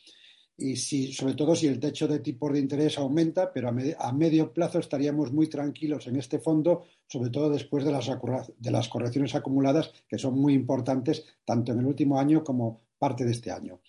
y 0.56 0.76
si, 0.76 1.12
sobre 1.12 1.34
todo 1.34 1.56
si 1.56 1.66
el 1.66 1.80
techo 1.80 2.06
de 2.06 2.20
tipos 2.20 2.52
de 2.52 2.60
interés 2.60 2.96
aumenta, 2.96 3.52
pero 3.52 3.68
a, 3.68 4.12
medio 4.12 4.52
plazo 4.52 4.78
estaríamos 4.78 5.32
muy 5.32 5.48
tranquilos 5.48 6.06
en 6.06 6.14
este 6.14 6.38
fondo, 6.38 6.84
sobre 7.08 7.30
todo 7.30 7.50
después 7.50 7.84
de 7.84 7.90
las, 7.90 8.88
correcciones 8.88 9.34
acumuladas, 9.34 9.92
que 10.08 10.16
son 10.16 10.38
muy 10.38 10.54
importantes 10.54 11.24
tanto 11.44 11.72
en 11.72 11.80
el 11.80 11.86
último 11.86 12.20
año 12.20 12.44
como 12.44 12.82
parte 13.00 13.24
de 13.24 13.32
este 13.32 13.50
año. 13.50 13.80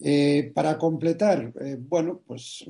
Eh, 0.00 0.50
para 0.52 0.76
completar, 0.76 1.52
eh, 1.60 1.76
bueno, 1.78 2.20
pues 2.26 2.64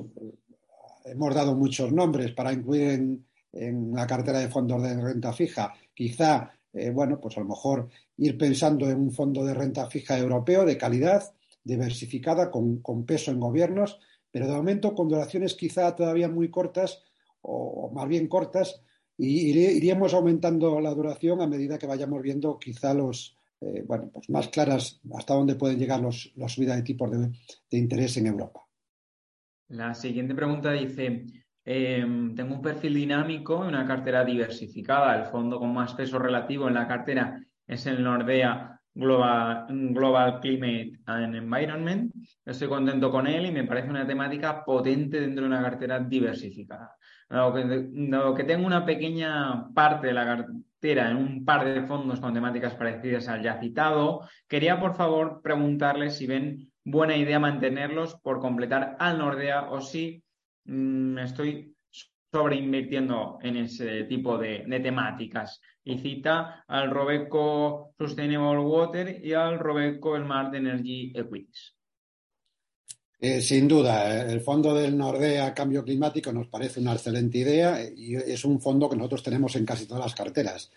hemos 1.05 1.33
dado 1.33 1.55
muchos 1.55 1.91
nombres 1.91 2.33
para 2.33 2.53
incluir 2.53 2.83
en, 2.83 3.25
en 3.51 3.95
la 3.95 4.05
cartera 4.05 4.37
de 4.37 4.47
fondos 4.49 4.83
de 4.83 5.01
renta 5.01 5.33
fija. 5.33 5.73
Quizá 5.91 6.51
eh, 6.75 6.91
bueno, 6.91 7.19
pues 7.21 7.37
a 7.37 7.39
lo 7.39 7.47
mejor 7.47 7.89
ir 8.17 8.37
pensando 8.37 8.89
en 8.89 8.99
un 8.99 9.11
fondo 9.11 9.45
de 9.45 9.53
renta 9.53 9.89
fija 9.89 10.17
europeo 10.17 10.65
de 10.65 10.77
calidad, 10.77 11.33
diversificada, 11.63 12.51
con, 12.51 13.05
peso 13.05 13.31
en 13.31 13.39
gobiernos, 13.39 13.99
pero 14.29 14.47
de 14.47 14.53
momento 14.53 14.93
con 14.93 15.07
duraciones 15.07 15.55
quizá 15.55 15.95
todavía 15.95 16.27
muy 16.27 16.49
cortas 16.49 17.03
o, 17.41 17.91
más 17.93 18.07
bien 18.07 18.27
cortas, 18.27 18.81
y 19.17 19.49
iríamos 19.49 20.13
aumentando 20.13 20.81
la 20.81 20.93
duración 20.93 21.41
a 21.41 21.47
medida 21.47 21.77
que 21.77 21.87
vayamos 21.87 22.21
viendo 22.21 22.59
quizá 22.59 22.93
los, 22.93 23.37
eh, 23.61 23.83
bueno, 23.87 24.09
pues 24.11 24.29
más 24.29 24.49
claras 24.49 24.99
hasta 25.15 25.35
dónde 25.35 25.55
pueden 25.55 25.79
llegar 25.79 26.01
los, 26.01 26.33
las 26.35 26.51
subidas 26.51 26.75
de 26.75 26.83
tipos 26.83 27.09
de, 27.09 27.31
interés 27.77 28.17
en 28.17 28.27
Europa. 28.27 28.61
La 29.69 29.93
siguiente 29.93 30.35
pregunta 30.35 30.71
dice, 30.73 31.25
em, 31.65 32.35
tengo 32.35 32.55
un 32.55 32.61
perfil 32.61 32.93
dinámico 32.93 33.65
y 33.65 33.67
una 33.67 33.85
cartera 33.85 34.23
diversificada. 34.23 35.17
El 35.17 35.25
fondo 35.25 35.59
con 35.59 35.73
más 35.73 35.93
peso 35.93 36.19
relativo 36.19 36.67
en 36.67 36.75
la 36.75 36.87
cartera 36.87 37.41
es 37.67 37.85
el 37.87 38.03
Nordea 38.03 38.79
Global, 38.93 39.65
Global 39.69 40.39
Climate 40.39 40.99
and 41.05 41.35
Environment. 41.35 42.13
Estoy 42.45 42.69
contento 42.69 43.11
con 43.11 43.27
él 43.27 43.45
y 43.47 43.51
me 43.51 43.65
parece 43.65 43.89
una 43.89 44.07
temática 44.07 44.63
potente 44.63 45.19
dentro 45.19 45.41
de 45.41 45.47
una 45.47 45.61
cartera 45.61 45.99
diversificada. 45.99 46.95
Dado 47.29 47.53
que, 47.53 47.89
que 48.37 48.43
tengo 48.43 48.65
una 48.65 48.85
pequeña 48.85 49.67
parte 49.73 50.07
de 50.07 50.13
la 50.13 50.25
cartera 50.25 51.09
en 51.09 51.17
un 51.17 51.45
par 51.45 51.65
de 51.65 51.81
fondos 51.87 52.19
con 52.19 52.33
temáticas 52.33 52.75
parecidas 52.75 53.27
al 53.27 53.41
ya 53.41 53.59
citado, 53.59 54.21
quería 54.47 54.79
por 54.79 54.93
favor 54.93 55.41
preguntarles 55.41 56.17
si 56.17 56.27
ven 56.27 56.71
buena 56.83 57.17
idea 57.17 57.39
mantenerlos 57.39 58.15
por 58.21 58.39
completar 58.39 58.95
al 58.99 59.17
Nordea 59.17 59.69
o 59.71 59.81
si 59.81 60.23
me 60.65 61.21
mm, 61.21 61.25
estoy 61.25 61.75
sobreinvirtiendo 62.31 63.39
en 63.41 63.57
ese 63.57 64.03
tipo 64.03 64.37
de, 64.37 64.65
temáticas. 64.81 65.61
Y 65.83 65.99
cita 65.99 66.65
al 66.67 66.89
Robeco 66.89 67.93
Sustainable 67.97 68.61
Water 68.61 69.23
y 69.23 69.33
al 69.33 69.59
Robeco 69.59 70.17
Smart 70.17 70.53
Energy 70.53 71.13
Equities. 71.15 71.75
Eh, 73.19 73.41
sin 73.41 73.67
duda, 73.67 74.25
eh, 74.27 74.33
el 74.33 74.41
fondo 74.41 74.73
del 74.73 74.97
Nordea 74.97 75.53
Cambio 75.53 75.83
Climático 75.83 76.33
nos 76.33 76.47
parece 76.47 76.81
una 76.81 76.93
excelente 76.93 77.37
idea 77.37 77.79
y 77.95 78.15
es 78.15 78.43
un 78.43 78.59
fondo 78.59 78.89
que 78.89 78.97
nosotros 78.97 79.23
tenemos 79.23 79.55
en 79.55 79.65
casi 79.65 79.85
todas 79.87 80.03
las 80.03 80.15
carteras. 80.15 80.71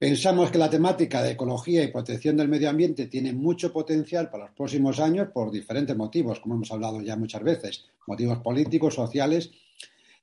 Pensamos 0.00 0.50
que 0.50 0.56
la 0.56 0.70
temática 0.70 1.22
de 1.22 1.32
ecología 1.32 1.84
y 1.84 1.92
protección 1.92 2.34
del 2.38 2.48
medio 2.48 2.70
ambiente 2.70 3.06
tiene 3.06 3.34
mucho 3.34 3.70
potencial 3.70 4.30
para 4.30 4.46
los 4.46 4.54
próximos 4.54 4.98
años 4.98 5.28
por 5.30 5.50
diferentes 5.50 5.94
motivos, 5.94 6.40
como 6.40 6.54
hemos 6.54 6.72
hablado 6.72 7.02
ya 7.02 7.16
muchas 7.16 7.42
veces, 7.42 7.84
motivos 8.06 8.38
políticos, 8.38 8.94
sociales, 8.94 9.50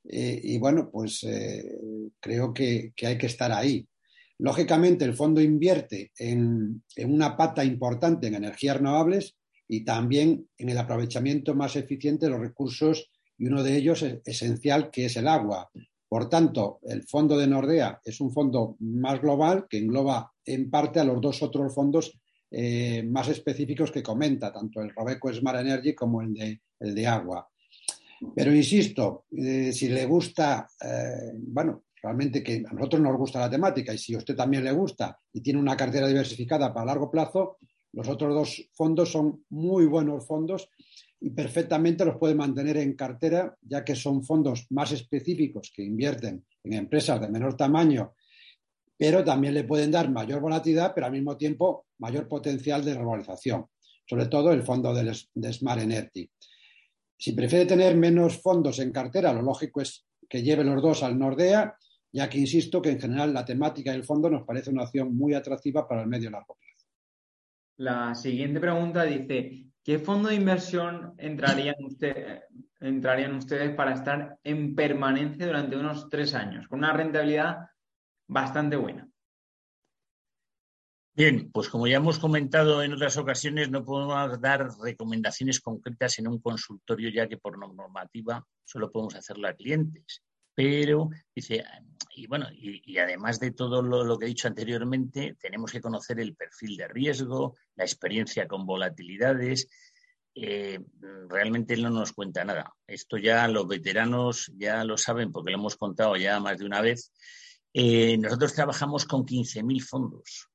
eh, 0.03 0.41
y 0.43 0.57
bueno, 0.57 0.89
pues 0.89 1.23
creo 2.19 2.51
que, 2.55 2.91
hay 3.03 3.17
que 3.19 3.27
estar 3.27 3.51
ahí. 3.51 3.87
Lógicamente, 4.39 5.05
el 5.05 5.13
fondo 5.13 5.41
invierte 5.41 6.11
en 6.17 6.81
una 6.97 7.37
pata 7.37 7.63
importante 7.63 8.25
en 8.25 8.33
energías 8.33 8.77
renovables 8.77 9.35
y 9.67 9.85
también 9.85 10.47
en 10.57 10.69
el 10.69 10.77
aprovechamiento 10.79 11.53
más 11.53 11.75
eficiente 11.75 12.25
de 12.25 12.31
los 12.31 12.41
recursos 12.41 13.11
y 13.37 13.45
uno 13.45 13.61
de 13.61 13.77
ellos 13.77 14.01
es 14.01 14.21
esencial 14.25 14.89
que 14.89 15.05
es 15.05 15.17
el 15.17 15.27
agua. 15.27 15.69
Por 16.09 16.29
tanto, 16.29 16.79
el 16.83 17.03
fondo 17.03 17.37
de 17.37 17.47
Nordea 17.47 17.99
es 18.03 18.21
un 18.21 18.31
fondo 18.31 18.77
más 18.79 19.21
global 19.21 19.67
que 19.69 19.77
engloba 19.77 20.31
en 20.45 20.69
parte 20.69 20.99
a 20.99 21.03
los 21.03 21.19
dos 21.19 21.43
otros 21.43 21.73
fondos 21.73 22.17
eh, 22.49 23.03
más 23.03 23.27
específicos 23.27 23.91
que 23.91 24.01
comenta, 24.01 24.53
tanto 24.53 24.81
el 24.81 24.91
Robeco 24.91 25.33
Smart 25.33 25.59
Energy 25.59 25.93
como 25.93 26.21
el 26.21 26.33
de, 26.33 26.61
el 26.79 26.95
de 26.95 27.07
agua. 27.07 27.49
Pero 28.33 28.55
insisto, 28.55 29.25
eh, 29.31 29.71
si 29.73 29.89
le 29.89 30.05
gusta, 30.05 30.67
eh, 30.81 31.33
bueno, 31.35 31.83
realmente 32.01 32.41
que 32.41 32.63
a 32.65 32.73
nosotros 32.73 33.01
nos 33.01 33.17
gusta 33.17 33.39
la 33.39 33.49
temática 33.49 33.93
y 33.93 33.97
si 33.97 34.15
a 34.15 34.19
usted 34.19 34.35
también 34.35 34.63
le 34.63 34.71
gusta 34.71 35.19
y 35.33 35.41
tiene 35.41 35.59
una 35.59 35.75
cartera 35.75 36.07
diversificada 36.07 36.73
para 36.73 36.85
largo 36.85 37.11
plazo, 37.11 37.57
los 37.91 38.07
otros 38.07 38.33
dos 38.33 38.69
fondos 38.73 39.11
son 39.11 39.43
muy 39.49 39.85
buenos 39.85 40.25
fondos 40.25 40.69
y 41.19 41.31
perfectamente 41.31 42.05
los 42.05 42.17
puede 42.17 42.35
mantener 42.35 42.77
en 42.77 42.93
cartera, 42.93 43.55
ya 43.61 43.83
que 43.83 43.95
son 43.95 44.23
fondos 44.23 44.67
más 44.69 44.91
específicos 44.91 45.71
que 45.75 45.83
invierten 45.83 46.45
en 46.63 46.73
empresas 46.73 47.19
de 47.19 47.29
menor 47.29 47.55
tamaño, 47.55 48.13
pero 48.97 49.23
también 49.23 49.53
le 49.53 49.63
pueden 49.63 49.91
dar 49.91 50.11
mayor 50.11 50.41
volatilidad, 50.41 50.93
pero 50.93 51.07
al 51.07 51.13
mismo 51.13 51.37
tiempo 51.37 51.87
mayor 51.99 52.27
potencial 52.27 52.83
de 52.83 52.93
revalorización, 52.93 53.65
sobre 54.05 54.27
todo 54.27 54.51
el 54.51 54.63
fondo 54.63 54.93
de 54.93 55.53
Smart 55.53 55.81
Energy. 55.81 56.29
Si 57.17 57.31
prefiere 57.33 57.65
tener 57.65 57.95
menos 57.95 58.41
fondos 58.41 58.79
en 58.79 58.91
cartera, 58.91 59.33
lo 59.33 59.41
lógico 59.41 59.81
es 59.81 60.05
que 60.29 60.43
lleve 60.43 60.63
los 60.63 60.81
dos 60.81 61.03
al 61.03 61.17
Nordea, 61.17 61.75
ya 62.11 62.29
que 62.29 62.37
insisto 62.39 62.81
que 62.81 62.91
en 62.91 62.99
general 62.99 63.33
la 63.33 63.45
temática 63.45 63.91
del 63.91 64.03
fondo 64.03 64.29
nos 64.29 64.45
parece 64.45 64.69
una 64.69 64.83
opción 64.83 65.15
muy 65.15 65.33
atractiva 65.33 65.87
para 65.87 66.03
el 66.03 66.07
medio 66.07 66.29
y 66.29 66.31
largo 66.31 66.55
plazo. 66.55 66.87
La 67.77 68.15
siguiente 68.15 68.59
pregunta 68.59 69.03
dice, 69.03 69.67
¿qué 69.87 69.99
fondo 69.99 70.27
de 70.27 70.35
inversión 70.35 71.13
entrarían, 71.17 71.75
ustedes 73.35 73.73
para 73.73 73.93
estar 73.93 74.37
en 74.43 74.75
permanencia 74.75 75.47
durante 75.47 75.77
unos 75.77 76.09
tres 76.09 76.35
años, 76.35 76.67
con 76.67 76.79
una 76.79 76.91
rentabilidad 76.91 77.69
bastante 78.27 78.75
buena? 78.75 79.07
Bien, 81.15 81.49
pues 81.53 81.69
como 81.69 81.87
ya 81.87 81.95
hemos 81.95 82.19
comentado 82.19 82.83
en 82.83 82.91
otras 82.91 83.15
ocasiones, 83.15 83.71
no 83.71 83.85
podemos 83.85 84.41
dar 84.41 84.67
recomendaciones 84.77 85.61
concretas 85.61 86.19
en 86.19 86.27
un 86.27 86.41
consultorio, 86.41 87.09
ya 87.09 87.29
que 87.29 87.37
por 87.37 87.57
normativa 87.57 88.45
solo 88.65 88.91
podemos 88.91 89.15
hacerlo 89.15 89.47
a 89.47 89.53
clientes. 89.53 90.21
Pero 90.57 91.11
dice, 91.35 91.63
y 92.15 92.25
bueno, 92.25 92.47
y, 92.51 92.97
además 92.97 93.39
de 93.39 93.51
todo 93.51 93.83
lo, 93.83 94.17
que 94.17 94.25
he 94.25 94.29
dicho 94.29 94.47
anteriormente, 94.47 95.37
tenemos 95.39 95.71
que 95.71 95.81
conocer 95.81 96.19
el 96.19 96.35
perfil 96.35 96.75
de 96.75 96.87
riesgo, 96.87 97.55
la 97.75 97.83
experiencia 97.83 98.47
con 98.47 98.65
volatilidades. 98.65 99.69
Eh, 100.33 100.79
realmente 101.29 101.77
no 101.77 101.91
nos 101.91 102.11
cuenta 102.11 102.43
nada. 102.43 102.73
Esto 102.87 103.17
ya 103.17 103.47
los 103.47 103.67
veteranos 103.67 104.51
ya 104.57 104.83
lo 104.83 104.97
saben 104.97 105.31
porque 105.31 105.51
lo 105.51 105.59
hemos 105.59 105.75
contado 105.75 106.15
ya 106.15 106.39
más 106.39 106.57
de 106.57 106.65
una 106.65 106.81
vez. 106.81 107.11
Eh, 107.71 108.17
nosotros 108.17 108.55
trabajamos 108.55 109.05
con 109.05 109.27
15.000 109.27 109.83
fondos, 109.83 110.49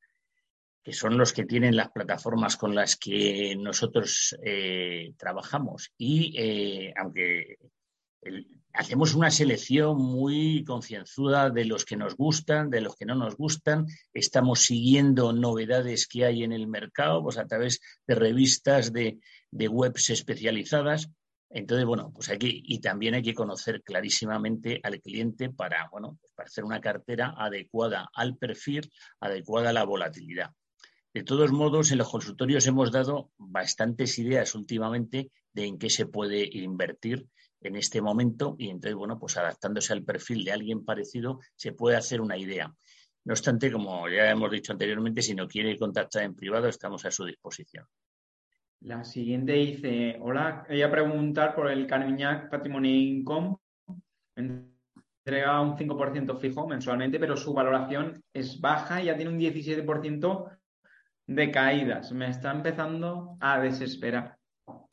que 0.82 0.92
son 0.92 1.16
los 1.16 1.32
que 1.32 1.44
tienen 1.44 1.76
las 1.76 1.92
plataformas 1.92 2.56
con 2.56 2.74
las 2.74 2.96
que 2.96 3.54
nosotros 3.54 4.36
eh, 4.44 5.12
trabajamos. 5.16 5.92
Y 5.96 6.92
aunque 6.96 7.56
hacemos 8.72 9.14
una 9.14 9.30
selección 9.30 9.98
muy 9.98 10.64
concienzuda 10.64 11.50
de 11.50 11.64
los 11.64 11.84
que 11.84 11.96
nos 11.96 12.16
gustan, 12.16 12.70
de 12.70 12.80
los 12.80 12.96
que 12.96 13.04
no 13.04 13.14
nos 13.14 13.36
gustan. 13.36 13.86
Estamos 14.12 14.60
siguiendo 14.60 15.32
novedades 15.32 16.06
que 16.06 16.24
hay 16.24 16.42
en 16.42 16.52
el 16.52 16.66
mercado, 16.66 17.22
pues 17.22 17.38
a 17.38 17.46
través 17.46 17.80
de 18.06 18.14
revistas, 18.14 18.92
de, 18.92 19.18
webs 19.52 20.10
especializadas. 20.10 21.10
Entonces, 21.50 21.84
bueno, 21.84 22.10
pues 22.14 22.30
aquí 22.30 22.62
y 22.64 22.80
también 22.80 23.14
hay 23.14 23.22
que 23.22 23.34
conocer 23.34 23.82
clarísimamente 23.82 24.80
al 24.82 25.00
cliente 25.02 25.50
para, 25.50 25.88
bueno, 25.90 26.16
pues 26.18 26.32
para 26.34 26.46
hacer 26.46 26.64
una 26.64 26.80
cartera 26.80 27.34
adecuada 27.36 28.08
al 28.14 28.38
perfil, 28.38 28.90
adecuada 29.20 29.68
a 29.68 29.72
la 29.74 29.84
volatilidad. 29.84 30.50
De 31.12 31.24
todos 31.24 31.52
modos, 31.52 31.90
en 31.90 31.98
los 31.98 32.08
consultorios 32.08 32.66
hemos 32.66 32.90
dado 32.90 33.32
bastantes 33.36 34.18
ideas 34.18 34.54
últimamente 34.54 35.30
de 35.52 35.66
en 35.66 35.78
qué 35.78 35.90
se 35.90 36.06
puede 36.06 36.48
invertir 36.50 37.28
en 37.68 37.76
este 37.76 38.00
momento 38.00 38.56
y 38.58 38.68
entonces, 38.68 38.94
bueno, 38.94 39.18
pues 39.18 39.36
adaptándose 39.36 39.92
al 39.92 40.04
perfil 40.04 40.44
de 40.44 40.52
alguien 40.52 40.84
parecido 40.84 41.40
se 41.54 41.72
puede 41.72 41.96
hacer 41.96 42.20
una 42.20 42.36
idea. 42.36 42.72
No 43.24 43.32
obstante, 43.34 43.70
como 43.70 44.08
ya 44.08 44.30
hemos 44.30 44.50
dicho 44.50 44.72
anteriormente, 44.72 45.22
si 45.22 45.34
no 45.34 45.46
quiere 45.46 45.78
contactar 45.78 46.24
en 46.24 46.34
privado, 46.34 46.68
estamos 46.68 47.04
a 47.04 47.10
su 47.10 47.24
disposición. 47.24 47.86
La 48.80 49.04
siguiente 49.04 49.52
dice, 49.52 50.18
hola, 50.20 50.64
quería 50.66 50.90
preguntar 50.90 51.54
por 51.54 51.70
el 51.70 51.86
Carmiñac 51.86 52.50
Patrimonio 52.50 52.90
Income. 52.90 53.56
Entrega 54.34 55.60
un 55.60 55.76
5% 55.76 56.36
fijo 56.36 56.66
mensualmente, 56.66 57.20
pero 57.20 57.36
su 57.36 57.54
valoración 57.54 58.20
es 58.32 58.60
baja 58.60 59.00
y 59.00 59.06
ya 59.06 59.16
tiene 59.16 59.30
un 59.30 59.38
17% 59.38 60.58
de 61.28 61.50
caídas. 61.52 62.10
Me 62.10 62.28
está 62.28 62.50
empezando 62.50 63.36
a 63.38 63.60
desesperar. 63.60 64.36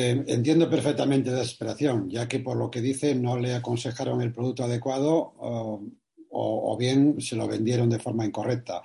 Eh, 0.02 0.24
entiendo 0.28 0.70
perfectamente 0.70 1.30
la 1.30 1.40
desesperación, 1.40 2.10
ya 2.10 2.26
que 2.26 2.40
por 2.40 2.56
lo 2.56 2.72
que 2.72 2.80
dice 2.80 3.14
no 3.16 3.38
le 3.38 3.54
aconsejaron 3.54 4.22
el 4.22 4.32
producto 4.32 4.64
adecuado 4.64 5.34
o, 5.38 6.78
bien 6.80 7.20
se 7.20 7.36
lo 7.36 7.46
vendieron 7.50 7.90
de 7.90 8.00
forma 8.00 8.26
incorrecta. 8.26 8.82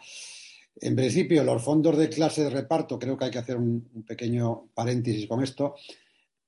En 0.81 0.97
principio, 0.97 1.45
los 1.45 1.63
fondos 1.63 1.97
de 1.97 2.09
clase 2.09 2.43
de 2.43 2.51
reparto, 2.51 2.99
creo 2.99 3.17
que 3.17 3.27
hay 3.27 3.31
que 3.31 3.39
hacer 3.39 3.57
un, 3.57 4.05
pequeño 4.05 4.71
paréntesis 4.75 5.29
con 5.29 5.41
esto, 5.41 5.77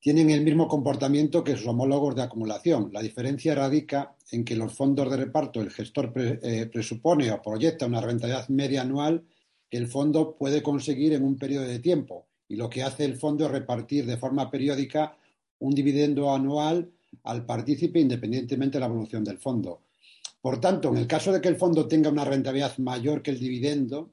tienen 0.00 0.30
el 0.30 0.42
mismo 0.42 0.66
comportamiento 0.66 1.44
que 1.44 1.56
sus 1.56 1.68
homólogos 1.68 2.16
de 2.16 2.22
acumulación. 2.22 2.90
La 2.92 3.02
diferencia 3.02 3.54
radica 3.54 4.16
en 4.32 4.44
que 4.44 4.56
los 4.56 4.72
fondos 4.72 5.08
de 5.08 5.16
reparto 5.16 5.60
el 5.60 5.70
gestor 5.70 6.12
eh, 6.16 6.68
presupone 6.72 7.30
o 7.30 7.40
proyecta 7.40 7.86
una 7.86 8.00
rentabilidad 8.00 8.48
media 8.48 8.82
anual 8.82 9.24
que 9.70 9.76
el 9.76 9.86
fondo 9.86 10.36
puede 10.36 10.60
conseguir 10.60 11.12
en 11.12 11.22
un 11.22 11.38
periodo 11.38 11.66
de 11.66 11.78
tiempo 11.78 12.25
y 12.48 12.56
lo 12.56 12.68
que 12.68 12.82
hace 12.82 13.04
el 13.04 13.16
fondo 13.16 13.46
es 13.46 13.50
repartir 13.50 14.06
de 14.06 14.16
forma 14.16 14.50
periódica 14.50 15.16
un 15.58 15.74
dividendo 15.74 16.32
anual 16.32 16.90
al 17.24 17.44
partícipe 17.44 17.98
independientemente 18.00 18.76
de 18.76 18.80
la 18.80 18.86
evolución 18.86 19.24
del 19.24 19.38
fondo. 19.38 19.82
Por 20.40 20.60
tanto, 20.60 20.90
en 20.90 20.98
el 20.98 21.06
caso 21.06 21.32
de 21.32 21.40
que 21.40 21.48
el 21.48 21.56
fondo 21.56 21.88
tenga 21.88 22.10
una 22.10 22.24
rentabilidad 22.24 22.76
mayor 22.78 23.22
que 23.22 23.32
el 23.32 23.38
dividendo, 23.38 24.10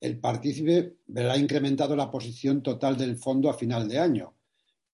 el 0.00 0.18
partícipe 0.18 0.96
verá 1.06 1.36
incrementado 1.36 1.94
la 1.94 2.10
posición 2.10 2.62
total 2.62 2.96
del 2.96 3.16
fondo 3.16 3.50
a 3.50 3.54
final 3.54 3.88
de 3.88 3.98
año. 3.98 4.34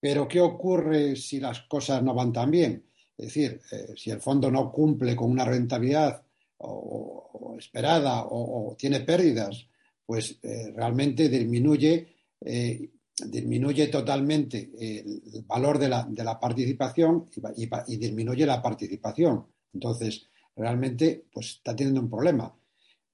Pero, 0.00 0.26
¿qué 0.26 0.40
ocurre 0.40 1.16
si 1.16 1.40
las 1.40 1.61
cosas 1.62 2.02
no 2.02 2.14
van 2.14 2.33
tan 2.33 2.50
bien? 2.50 2.85
Es 3.16 3.26
decir, 3.26 3.61
eh, 3.71 3.95
si 3.97 4.11
el 4.11 4.21
fondo 4.21 4.50
no 4.50 4.73
cumple 4.73 5.14
con 5.14 5.31
una 5.31 5.45
rentabilidad 5.45 6.23
o, 6.59 7.54
esperada 7.59 8.25
o, 8.28 8.75
tiene 8.76 9.00
pérdidas 9.00 9.66
pues 10.04 10.38
eh, 10.43 10.73
realmente 10.75 11.28
disminuye, 11.28 12.13
eh, 12.40 12.90
disminuye 13.26 13.86
totalmente 13.88 14.70
el 14.78 15.44
valor 15.46 15.78
de 15.78 15.88
la, 15.88 16.04
de 16.08 16.24
la 16.24 16.38
participación 16.38 17.26
y, 17.56 17.96
disminuye 17.96 18.44
la 18.44 18.60
participación. 18.60 19.46
Entonces, 19.72 20.26
realmente, 20.56 21.24
pues 21.32 21.56
está 21.56 21.76
teniendo 21.76 22.00
un 22.00 22.10
problema. 22.10 22.52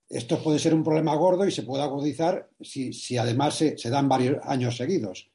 Esto 0.09 0.43
puede 0.43 0.59
ser 0.59 0.75
un 0.75 0.83
problema 0.83 1.15
gordo 1.15 1.47
y 1.47 1.51
se 1.51 1.63
puede 1.63 1.83
agudizar 1.83 2.49
si, 2.61 2.93
si 2.93 3.17
además 3.17 3.55
se, 3.55 3.79
se, 3.79 3.91
dan 3.91 4.09
varios 4.09 4.39
años 4.45 4.77
seguidos 4.77 5.31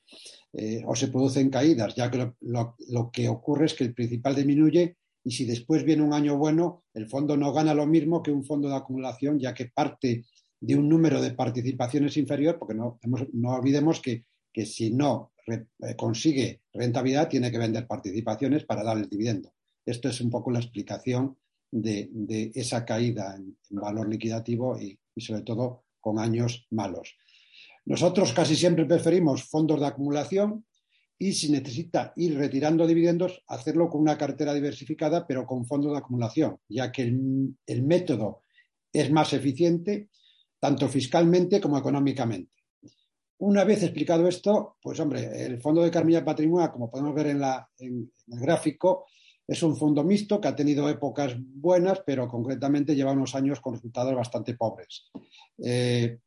eh, 0.54 0.84
o 0.86 0.96
se 0.96 1.08
producen 1.08 1.50
caídas, 1.50 1.96
ya 1.96 2.10
que 2.12 2.34
lo, 2.42 2.76
lo 2.90 3.12
que 3.12 3.30
ocurre 3.30 3.68
es 3.68 3.74
que 3.74 3.86
el 3.86 3.94
principal 3.94 4.36
disminuye 4.36 4.98
y 5.24 5.32
si 5.32 5.46
después 5.46 5.84
viene 5.84 6.04
un 6.04 6.14
año 6.14 6.38
bueno, 6.38 6.84
el 6.94 7.08
fondo 7.08 7.36
no 7.36 7.52
gana 7.52 7.74
lo 7.74 7.88
mismo 7.88 8.22
que 8.22 8.32
un 8.32 8.46
fondo 8.46 8.70
de 8.70 8.76
acumulación, 8.76 9.40
ya 9.40 9.54
que 9.54 9.66
parte 9.66 10.26
de 10.66 10.76
un 10.76 10.90
número 10.90 11.22
de 11.22 11.32
participaciones 11.32 12.18
inferior, 12.18 12.58
porque 12.58 12.74
no, 12.74 13.00
no 13.34 13.50
olvidemos 13.52 14.00
que, 14.00 14.26
que, 14.52 14.66
si 14.66 14.92
no 14.92 15.32
eh, 15.48 15.96
consigue 15.96 16.62
rentabilidad, 16.74 17.30
tiene 17.30 17.52
que 17.52 17.60
vender 17.60 17.86
participaciones 17.86 18.66
para 18.66 18.84
dar 18.84 18.98
el 18.98 19.08
dividendo. 19.08 19.54
Esto 19.86 20.10
es 20.10 20.20
un 20.22 20.32
poco 20.32 20.50
la 20.50 20.60
explicación 20.60 21.38
de, 21.70 22.10
de 22.12 22.52
esa 22.56 22.84
caída 22.84 23.36
en, 23.36 23.56
valor 23.70 24.10
liquidativo 24.10 24.80
y, 24.80 24.98
y, 25.14 25.22
sobre 25.22 25.44
todo, 25.44 25.84
con 26.02 26.18
años 26.18 26.66
malos. 26.72 27.16
Nosotros 27.86 28.34
casi 28.34 28.56
siempre 28.56 28.86
preferimos 28.86 29.44
fondos 29.44 29.80
de 29.80 29.86
acumulación 29.86 30.66
y 31.20 31.34
si 31.34 31.52
necesita 31.52 32.12
ir 32.16 32.38
retirando 32.40 32.88
dividendos, 32.88 33.44
hacerlo 33.48 33.88
con 33.88 34.02
una 34.02 34.18
cartera 34.18 34.52
diversificada, 34.54 35.28
pero 35.28 35.46
con 35.46 35.66
fondos 35.66 35.92
de 35.92 36.00
acumulación, 36.00 36.58
ya 36.68 36.92
que 36.92 37.04
el, 37.04 37.56
el 37.68 37.84
método 37.84 38.42
es 38.92 39.12
más 39.12 39.32
eficiente 39.34 40.10
tanto 40.60 40.88
fiscalmente 40.88 41.62
como 41.62 41.78
económicamente. 41.78 42.52
Una 43.38 43.64
vez 43.64 43.84
explicado 43.84 44.28
esto, 44.28 44.78
pues 44.82 45.00
hombre, 45.00 45.46
el 45.46 45.60
Fondo 45.60 45.84
de 45.84 45.92
Carmilla 45.92 46.24
Patrimonio, 46.24 46.72
como 46.72 46.90
podemos 46.90 47.14
ver 47.14 47.28
en, 47.28 47.40
la, 47.42 47.70
en, 47.78 48.12
el 48.32 48.40
gráfico, 48.40 49.08
es 49.48 49.62
un 49.62 49.76
fondo 49.76 50.04
mixto 50.04 50.40
que 50.40 50.48
ha 50.48 50.56
tenido 50.56 50.90
épocas 50.90 51.36
buenas, 51.38 52.02
pero 52.06 52.28
concretamente 52.28 52.96
lleva 52.96 53.12
unos 53.12 53.36
años 53.36 53.60
con 53.60 53.74
resultados 53.74 54.16
bastante 54.16 54.56
pobres. 54.56 55.12
Eh, 55.64 56.18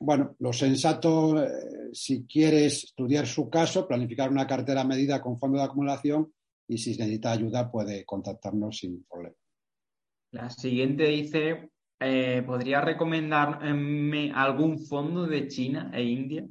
bueno, 0.00 0.34
lo 0.38 0.52
sensato, 0.52 1.42
eh, 1.42 1.48
si 1.92 2.24
quieres 2.24 2.84
estudiar 2.84 3.26
su 3.26 3.50
caso, 3.50 3.86
planificar 3.86 4.30
una 4.30 4.46
cartera 4.46 4.82
medida 4.82 5.20
con 5.20 5.38
fondo 5.38 5.58
de 5.58 5.64
acumulación 5.64 6.32
y 6.66 6.78
si 6.78 6.96
necesita 6.96 7.32
ayuda 7.32 7.70
puede 7.70 8.04
contactarnos 8.06 8.78
sin 8.78 9.04
problema. 9.04 9.36
La 10.32 10.48
siguiente 10.48 11.04
dice, 11.04 11.70
eh, 12.00 12.42
¿podría 12.46 12.80
recomendarme 12.80 14.32
algún 14.34 14.78
fondo 14.86 15.26
de 15.26 15.46
China 15.48 15.90
e 15.92 16.02
India? 16.02 16.46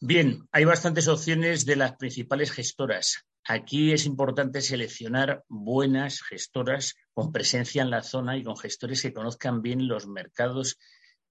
Bien, 0.00 0.48
hay 0.50 0.64
bastantes 0.64 1.08
opciones 1.08 1.66
de 1.66 1.76
las 1.76 1.96
principales 1.96 2.50
gestoras. 2.50 3.26
Aquí 3.44 3.92
es 3.92 4.06
importante 4.06 4.60
seleccionar 4.60 5.44
buenas 5.48 6.22
gestoras 6.22 6.94
con 7.12 7.32
presencia 7.32 7.82
en 7.82 7.90
la 7.90 8.02
zona 8.02 8.36
y 8.36 8.44
con 8.44 8.56
gestores 8.56 9.02
que 9.02 9.12
conozcan 9.12 9.62
bien 9.62 9.88
los 9.88 10.06
mercados 10.06 10.78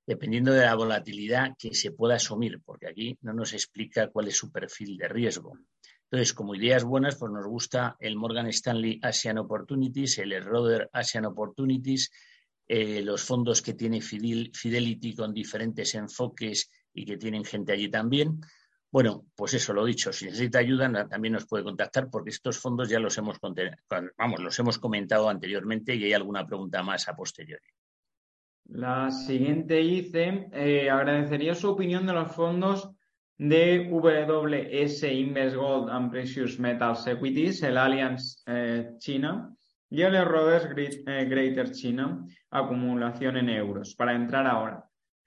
dependiendo 0.05 0.51
de 0.51 0.65
la 0.65 0.75
volatilidad 0.75 1.55
que 1.57 1.73
se 1.73 1.91
pueda 1.91 2.15
asumir, 2.15 2.59
porque 2.65 2.87
aquí 2.87 3.17
no 3.21 3.33
nos 3.33 3.53
explica 3.53 4.09
cuál 4.09 4.27
es 4.27 4.37
su 4.37 4.51
perfil 4.51 4.97
de 4.97 5.07
riesgo. 5.07 5.53
Entonces, 6.11 6.33
como 6.33 6.55
ideas 6.55 6.83
buenas, 6.83 7.15
pues 7.15 7.31
nos 7.31 7.47
gusta 7.47 7.95
el 7.97 8.17
Morgan 8.17 8.47
Stanley 8.47 8.99
Asian 9.01 9.37
Opportunities, 9.37 10.17
el 10.17 10.43
Roder 10.43 10.89
Asian 10.91 11.23
Opportunities, 11.23 12.11
eh, 12.67 13.01
los 13.01 13.23
fondos 13.23 13.61
que 13.61 13.75
tiene 13.75 14.01
Fidelity 14.01 15.15
con 15.15 15.33
diferentes 15.33 15.95
enfoques 15.95 16.69
y 16.93 17.05
que 17.05 17.15
tienen 17.15 17.45
gente 17.45 17.71
allí 17.71 17.89
también. 17.89 18.41
Bueno, 18.91 19.27
pues 19.33 19.53
eso 19.53 19.71
lo 19.71 19.85
dicho, 19.85 20.11
si 20.11 20.25
necesita 20.25 20.59
ayuda 20.59 21.07
también 21.07 21.33
nos 21.33 21.47
puede 21.47 21.63
contactar 21.63 22.09
porque 22.09 22.31
estos 22.31 22.59
fondos 22.59 22.89
ya 22.89 22.99
los 22.99 23.17
hemos, 23.17 23.37
vamos, 24.17 24.41
los 24.41 24.59
hemos 24.59 24.79
comentado 24.79 25.29
anteriormente 25.29 25.95
y 25.95 26.03
hay 26.03 26.11
alguna 26.11 26.45
pregunta 26.45 26.83
más 26.83 27.07
a 27.07 27.15
posteriori. 27.15 27.63
La 28.65 29.11
siguiente 29.11 29.75
dice, 29.75 30.49
eh, 30.51 30.89
agradecería 30.89 31.55
su 31.55 31.69
opinión 31.69 32.05
de 32.05 32.11
los 32.11 32.33
fondos 32.33 32.91
de 33.41 33.89
WS 33.89 35.11
Invest 35.11 35.55
Gold 35.55 35.89
and 35.89 36.11
Precious 36.11 36.59
Metals 36.59 37.07
Equities, 37.07 37.63
el 37.63 37.75
Alliance 37.75 38.43
eh, 38.45 38.91
China 38.99 39.51
y 39.89 40.03
el 40.03 40.23
Rhodes 40.23 40.69
eh, 41.07 41.25
Greater 41.25 41.71
China, 41.71 42.23
acumulación 42.51 43.37
en 43.37 43.49
euros, 43.49 43.95
para 43.95 44.13
entrar 44.13 44.45
ahora 44.45 44.85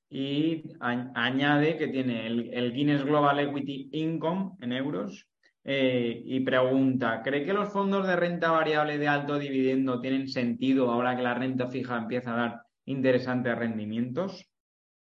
y 0.09 0.63
añade 0.79 1.77
que 1.77 1.89
tiene 1.89 2.29
el, 2.29 2.55
el, 2.55 2.73
Guinness 2.73 3.05
Global 3.05 3.41
Equity 3.41 3.89
Income 3.95 4.59
en 4.61 4.73
euros 4.73 5.27
eh, 5.65 6.23
y 6.25 6.39
pregunta, 6.39 7.21
¿cree 7.21 7.45
que 7.45 7.53
los 7.53 7.73
fondos 7.73 8.07
de 8.07 8.15
renta 8.15 8.53
variable 8.53 8.97
de 8.97 9.09
alto 9.09 9.41
dividendo 9.41 10.01
tienen 10.01 10.29
sentido 10.29 10.89
ahora 10.89 11.17
que 11.17 11.23
la 11.23 11.35
renta 11.35 11.69
fija 11.69 11.97
empieza 11.97 12.35
a 12.35 12.37
dar 12.37 12.61
interesantes 12.85 13.59
rendimientos? 13.59 14.47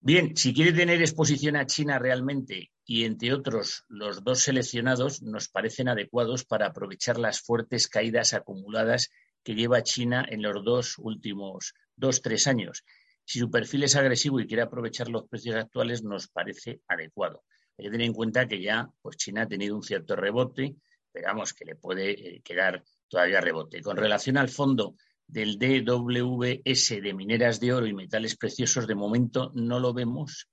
Bien, 0.00 0.36
si 0.36 0.52
quiere 0.52 0.72
tener 0.72 1.00
exposición 1.00 1.54
a 1.54 1.64
China 1.64 2.00
realmente 2.00 2.72
y 2.84 3.04
entre 3.04 3.32
otros 3.32 3.84
los 3.88 4.22
dos 4.22 4.40
seleccionados 4.40 5.22
nos 5.22 5.48
parecen 5.48 5.88
adecuados 5.88 6.44
para 6.44 6.66
aprovechar 6.66 7.18
las 7.18 7.40
fuertes 7.40 7.88
caídas 7.88 8.34
acumuladas 8.34 9.10
que 9.42 9.54
lleva 9.54 9.82
China 9.82 10.24
en 10.28 10.42
los 10.42 10.64
dos 10.64 10.98
últimos 10.98 11.74
dos, 11.96 12.22
tres 12.22 12.46
años 12.46 12.84
si 13.24 13.38
su 13.38 13.50
perfil 13.50 13.84
es 13.84 13.96
agresivo 13.96 14.38
y 14.38 14.46
quiere 14.46 14.62
aprovechar 14.62 15.08
los 15.08 15.26
precios 15.26 15.56
actuales, 15.56 16.02
nos 16.02 16.28
parece 16.28 16.80
adecuado. 16.88 17.44
Hay 17.78 17.86
que 17.86 17.90
tener 17.90 18.06
en 18.06 18.12
cuenta 18.12 18.46
que 18.46 18.60
ya 18.60 18.90
pues 19.00 19.16
China 19.16 19.42
ha 19.42 19.48
tenido 19.48 19.74
un 19.74 19.82
cierto 19.82 20.14
rebote, 20.14 20.76
esperamos 21.06 21.54
que 21.54 21.64
le 21.64 21.74
puede 21.74 22.10
eh, 22.10 22.42
quedar 22.42 22.84
todavía 23.08 23.40
rebote. 23.40 23.80
Con 23.80 23.96
relación 23.96 24.36
al 24.36 24.48
fondo 24.48 24.94
del 25.26 25.58
DWS 25.58 26.88
de 27.02 27.14
mineras 27.14 27.60
de 27.60 27.72
oro 27.72 27.86
y 27.86 27.94
metales 27.94 28.36
preciosos, 28.36 28.86
de 28.86 28.94
momento 28.94 29.50
no 29.54 29.80
lo 29.80 29.94
vemos. 29.94 30.48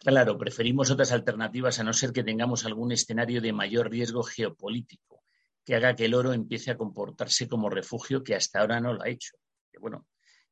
Claro, 0.00 0.38
preferimos 0.38 0.90
otras 0.90 1.12
alternativas 1.12 1.78
a 1.78 1.84
no 1.84 1.92
ser 1.92 2.12
que 2.12 2.22
tengamos 2.22 2.64
algún 2.64 2.92
escenario 2.92 3.40
de 3.40 3.52
mayor 3.52 3.90
riesgo 3.90 4.22
geopolítico 4.22 5.22
que 5.64 5.74
haga 5.74 5.94
que 5.94 6.06
el 6.06 6.14
oro 6.14 6.32
empiece 6.32 6.70
a 6.70 6.78
comportarse 6.78 7.46
como 7.46 7.68
refugio 7.68 8.22
que 8.22 8.34
hasta 8.34 8.60
ahora 8.60 8.80
no 8.80 8.94
lo 8.94 9.02
ha 9.02 9.08
hecho. 9.08 9.36
Bueno, 9.78 10.06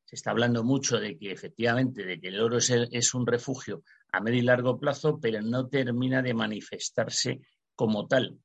se 0.05 0.15
está 0.15 0.29
hablando 0.29 0.63
mucho 0.63 0.99
de 0.99 1.17
que 1.17 1.31
efectivamente 1.31 2.05
de 2.05 2.19
que 2.19 2.27
el 2.27 2.39
oro 2.39 2.57
es, 2.57 2.69
es, 2.69 3.13
un 3.15 3.25
refugio 3.25 3.83
a 4.11 4.21
medio 4.21 4.39
y 4.39 4.43
largo 4.43 4.79
plazo, 4.79 5.19
pero 5.19 5.41
no 5.41 5.67
termina 5.67 6.21
de 6.21 6.33
manifestarse 6.33 7.41
como 7.73 8.07
tal. 8.07 8.37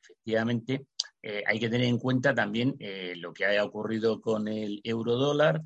Efectivamente, 0.00 0.86
eh, 1.22 1.44
hay 1.46 1.60
que 1.60 1.68
tener 1.68 1.86
en 1.86 1.98
cuenta 1.98 2.34
también 2.34 2.74
eh, 2.80 3.14
lo 3.16 3.32
que 3.32 3.44
haya 3.44 3.64
ocurrido 3.64 4.20
con 4.20 4.48
el 4.48 4.80
euro 4.82 5.14
dólar, 5.14 5.62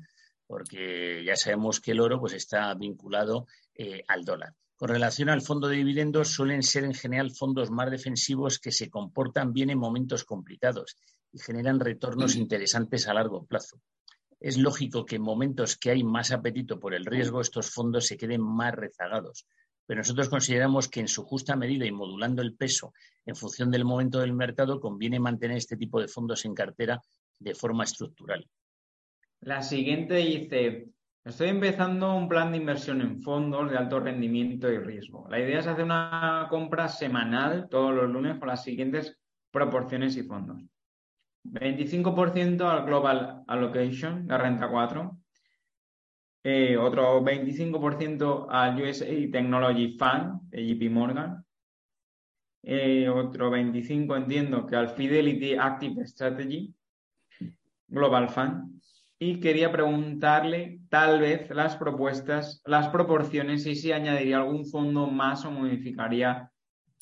porque 0.47 1.23
ya 1.25 1.35
sabemos 1.35 1.79
que 1.79 1.91
el 1.91 1.99
oro 1.99 2.19
pues, 2.19 2.33
está 2.33 2.73
vinculado 2.73 3.47
eh, 3.75 4.03
al 4.07 4.25
dólar. 4.25 4.53
Con 4.75 4.89
relación 4.89 5.29
al 5.29 5.41
fondo 5.41 5.67
de 5.67 5.77
dividendos, 5.77 6.29
suelen 6.29 6.63
ser 6.63 6.83
en 6.83 6.93
general 6.93 7.31
fondos 7.31 7.69
más 7.69 7.91
defensivos 7.91 8.59
que 8.59 8.71
se 8.71 8.89
comportan 8.89 9.53
bien 9.53 9.69
en 9.69 9.79
momentos 9.79 10.23
complicados 10.23 10.95
y 11.33 11.39
generan 11.39 11.79
retornos 11.79 12.35
interesantes 12.35 13.07
a 13.07 13.13
largo 13.13 13.45
plazo 13.45 13.81
es 14.39 14.57
lógico 14.57 15.05
que 15.05 15.15
en 15.15 15.23
momentos 15.23 15.77
que 15.77 15.91
hay 15.91 16.03
más 16.03 16.31
apetito 16.31 16.79
por 16.79 16.93
el 16.93 17.05
riesgo, 17.05 17.41
estos 17.41 17.71
fondos 17.71 18.05
se 18.05 18.17
queden 18.17 18.41
más 18.41 18.73
rezagados. 18.73 19.47
Pero 19.85 19.99
nosotros 19.99 20.29
consideramos 20.29 20.89
que 20.89 20.99
en 20.99 21.07
su 21.07 21.23
justa 21.23 21.55
medida 21.55 21.85
y 21.85 21.91
modulando 21.91 22.41
el 22.41 22.55
peso 22.55 22.93
en 23.25 23.35
función 23.35 23.71
del 23.71 23.85
momento 23.85 24.19
del 24.19 24.33
mercado, 24.33 24.79
conviene 24.79 25.19
mantener 25.19 25.57
este 25.57 25.77
tipo 25.77 25.99
de 25.99 26.07
fondos 26.07 26.45
en 26.45 26.53
cartera 26.53 27.01
de 27.39 27.55
forma 27.55 27.83
estructural. 27.83 28.47
La 29.41 29.61
siguiente 29.61 30.15
dice, 30.15 30.87
estoy 31.23 31.49
empezando 31.49 32.15
un 32.15 32.27
plan 32.27 32.51
de 32.51 32.57
inversión 32.57 33.01
en 33.01 33.21
fondos 33.21 33.69
de 33.69 33.77
alto 33.77 33.99
rendimiento 33.99 34.71
y 34.71 34.79
riesgo. 34.79 35.27
La 35.29 35.39
idea 35.39 35.59
es 35.59 35.67
hacer 35.67 35.85
una 35.85 36.47
compra 36.49 36.87
semanal 36.87 37.67
todos 37.69 37.93
los 37.93 38.09
lunes 38.09 38.37
con 38.39 38.47
las 38.47 38.63
siguientes 38.63 39.17
proporciones 39.51 40.17
y 40.17 40.23
fondos. 40.23 40.63
25% 41.43 42.61
al 42.61 42.85
Global 42.85 43.43
Allocation, 43.47 44.27
la 44.27 44.37
renta 44.37 44.69
4. 44.69 45.17
Eh, 46.43 46.77
otro 46.77 47.21
25% 47.21 48.47
al 48.49 48.81
USA 48.81 49.05
Technology 49.05 49.97
Fund 49.97 50.49
de 50.49 50.65
JP 50.65 50.91
Morgan. 50.91 51.45
Eh, 52.63 53.07
otro 53.07 53.49
25 53.49 54.15
entiendo 54.15 54.65
que 54.65 54.75
al 54.75 54.89
Fidelity 54.89 55.55
Active 55.55 56.05
Strategy 56.05 56.73
Global 57.87 58.29
Fund. 58.29 58.81
Y 59.19 59.39
quería 59.39 59.71
preguntarle 59.71 60.81
tal 60.89 61.19
vez 61.19 61.49
las 61.49 61.75
propuestas, 61.75 62.61
las 62.65 62.89
proporciones 62.89 63.65
y 63.65 63.75
si 63.75 63.91
añadiría 63.91 64.37
algún 64.37 64.65
fondo 64.65 65.07
más 65.07 65.43
o 65.45 65.51
modificaría 65.51 66.51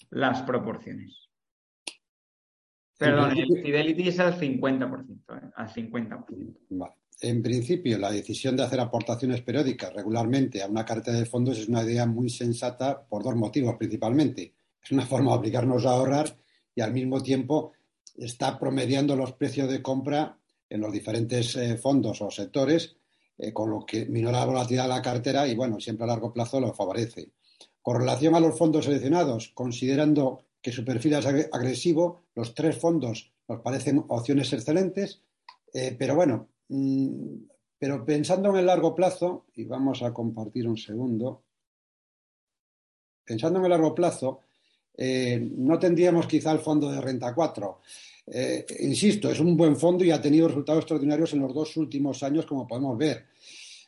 las 0.09 0.41
proporciones. 0.43 1.29
Perdón, 2.97 3.37
el 3.37 3.61
Fidelity 3.61 4.07
es 4.07 4.19
al 4.19 4.39
50%, 4.39 5.09
¿eh? 5.11 5.51
al 5.55 5.67
50%. 5.67 6.25
Vale. 6.69 6.93
en 7.21 7.41
principio, 7.41 7.97
la 7.97 8.11
decisión 8.11 8.55
de 8.55 8.63
hacer 8.63 8.79
aportaciones 8.79 9.41
periódicas 9.41 9.93
regularmente 9.93 10.63
a 10.63 10.67
una 10.67 10.85
cartera 10.85 11.17
de 11.17 11.25
fondos 11.25 11.59
es 11.59 11.67
una 11.67 11.83
idea 11.83 12.05
muy 12.05 12.29
sensata 12.29 13.05
por 13.05 13.23
dos 13.23 13.35
motivos 13.35 13.75
principalmente. 13.77 14.53
Es 14.81 14.91
una 14.91 15.05
forma 15.05 15.31
de 15.31 15.37
obligarnos 15.39 15.85
a 15.85 15.91
ahorrar 15.91 16.37
y 16.73 16.81
al 16.81 16.93
mismo 16.93 17.21
tiempo 17.21 17.73
está 18.15 18.57
promediando 18.57 19.15
los 19.15 19.33
precios 19.33 19.69
de 19.69 19.81
compra 19.81 20.37
en 20.69 20.81
los 20.81 20.91
diferentes 20.91 21.55
eh, 21.55 21.77
fondos 21.77 22.21
o 22.21 22.31
sectores, 22.31 22.95
eh, 23.37 23.53
con 23.53 23.69
lo 23.69 23.85
que 23.85 24.05
minora 24.05 24.39
la 24.39 24.45
volatilidad 24.45 24.83
de 24.83 24.89
la 24.89 25.01
cartera 25.01 25.47
y, 25.47 25.55
bueno, 25.55 25.79
siempre 25.79 26.05
a 26.05 26.07
largo 26.07 26.33
plazo 26.33 26.59
lo 26.59 26.73
favorece. 26.73 27.31
Con 27.81 27.97
relación 27.97 28.35
a 28.35 28.39
los 28.39 28.57
fondos 28.57 28.85
seleccionados, 28.85 29.51
considerando 29.53 30.45
que 30.61 30.71
su 30.71 30.83
perfil 30.83 31.13
es 31.13 31.25
agresivo, 31.25 32.23
los 32.33 32.55
tres 32.55 32.77
fondos 32.77 33.31
nos 33.47 33.61
parecen 33.61 34.03
opciones 34.07 34.51
excelentes, 34.53 35.21
eh, 35.73 35.95
pero 35.97 36.15
bueno, 36.15 36.47
mm, 36.69 37.35
pero 37.77 38.03
pensando 38.03 38.49
en 38.49 38.55
el 38.55 38.65
largo 38.65 38.95
plazo, 38.95 39.45
y 39.53 39.65
vamos 39.65 40.01
a 40.01 40.13
compartir 40.13 40.67
un 40.67 40.77
segundo, 40.77 41.43
pensando 43.23 43.59
en 43.59 43.65
el 43.65 43.71
largo 43.71 43.93
plazo, 43.93 44.39
no 44.97 45.77
tendríamos 45.77 46.25
quizá 46.25 46.53
el 46.53 46.59
fondo 46.59 46.89
de 46.89 47.01
renta 47.01 47.35
4. 47.35 47.81
Eh, 48.27 48.65
insisto, 48.79 49.29
es 49.29 49.39
un 49.39 49.55
buen 49.55 49.75
fondo 49.75 50.03
y 50.03 50.11
ha 50.11 50.21
tenido 50.21 50.47
resultados 50.47 50.81
extraordinarios 50.81 51.33
en 51.33 51.39
los 51.39 51.53
dos 51.53 51.77
últimos 51.77 52.23
años, 52.23 52.45
como 52.45 52.67
podemos 52.67 52.97
ver. 52.97 53.25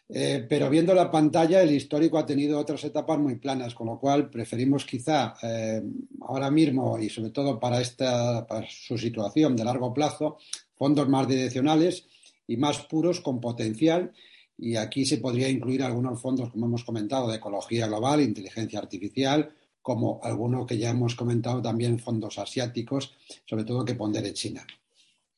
Eh, 0.10 0.46
pero 0.48 0.70
viendo 0.70 0.94
la 0.94 1.12
pantalla, 1.12 1.62
el 1.62 1.72
histórico 1.72 2.18
ha 2.18 2.26
tenido 2.26 2.60
otras 2.60 2.84
etapas 2.86 3.20
muy 3.20 3.36
planas, 3.36 3.74
con 3.74 3.88
lo 3.88 4.00
cual 4.00 4.30
preferimos 4.30 4.86
quizá 4.86 5.36
eh, 5.44 5.82
ahora 6.22 6.50
mismo 6.50 6.98
y 6.98 7.10
sobre 7.10 7.32
todo 7.32 7.60
para, 7.60 7.82
esta, 7.82 8.48
para 8.48 8.66
su 8.70 8.98
situación 8.98 9.56
de 9.56 9.66
largo 9.66 9.94
plazo, 9.94 10.38
fondos 10.76 11.10
más 11.10 11.28
direccionales 11.28 12.06
y 12.48 12.56
más 12.56 12.80
puros 12.84 13.20
con 13.20 13.42
potencial. 13.42 14.14
Y 14.58 14.76
aquí 14.76 15.06
se 15.06 15.18
podría 15.18 15.50
incluir 15.50 15.84
algunos 15.84 16.22
fondos, 16.22 16.52
como 16.52 16.68
hemos 16.68 16.84
comentado, 16.84 17.30
de 17.30 17.38
ecología 17.38 17.88
global, 17.88 18.22
inteligencia 18.22 18.80
artificial 18.80 19.52
como 19.88 20.20
alguno 20.22 20.66
que 20.66 20.78
ya 20.78 20.90
hemos 20.90 21.16
comentado 21.16 21.62
también 21.62 21.98
fondos 21.98 22.38
asiáticos, 22.40 23.16
sobre 23.46 23.64
todo 23.64 23.86
que 23.86 23.96
pondere 23.96 24.34
China, 24.34 24.68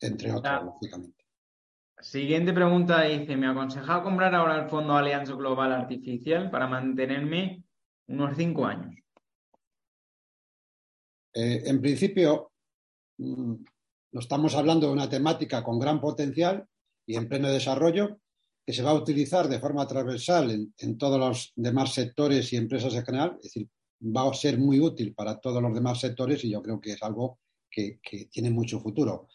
entre 0.01 0.33
otros, 0.33 0.63
lógicamente. 0.63 1.23
Siguiente 1.99 2.51
pregunta 2.51 3.03
dice, 3.03 3.37
¿me 3.37 3.45
aconseja 3.45 4.01
comprar 4.01 4.33
ahora 4.33 4.63
el 4.63 4.67
fondo 4.67 4.95
Alianza 4.95 5.35
Global 5.35 5.71
Artificial 5.71 6.49
para 6.49 6.65
mantenerme 6.65 7.63
unos 8.07 8.35
cinco 8.35 8.65
años? 8.65 8.95
Eh, 11.31 11.61
en 11.65 11.79
principio, 11.79 12.51
mm, 13.19 13.53
no 14.13 14.19
estamos 14.19 14.55
hablando 14.55 14.87
de 14.87 14.93
una 14.93 15.07
temática 15.07 15.63
con 15.63 15.77
gran 15.77 16.01
potencial 16.01 16.65
y 17.05 17.17
en 17.17 17.29
pleno 17.29 17.51
desarrollo 17.51 18.19
que 18.65 18.73
se 18.73 18.81
va 18.81 18.89
a 18.89 18.95
utilizar 18.95 19.47
de 19.47 19.59
forma 19.59 19.85
transversal 19.85 20.49
en, 20.49 20.73
en 20.79 20.97
todos 20.97 21.19
los 21.19 21.53
demás 21.55 21.93
sectores 21.93 22.51
y 22.51 22.57
empresas 22.57 22.95
en 22.95 23.05
general, 23.05 23.35
es 23.37 23.43
decir, 23.43 23.69
va 24.01 24.29
a 24.29 24.33
ser 24.33 24.57
muy 24.57 24.79
útil 24.79 25.13
para 25.13 25.39
todos 25.39 25.61
los 25.61 25.73
demás 25.73 25.99
sectores 25.99 26.43
y 26.43 26.51
yo 26.51 26.61
creo 26.61 26.79
que 26.79 26.93
es 26.93 27.03
algo 27.03 27.39
que, 27.69 27.99
tiene 28.31 28.49
mucho 28.49 28.79
futuro. 28.79 29.29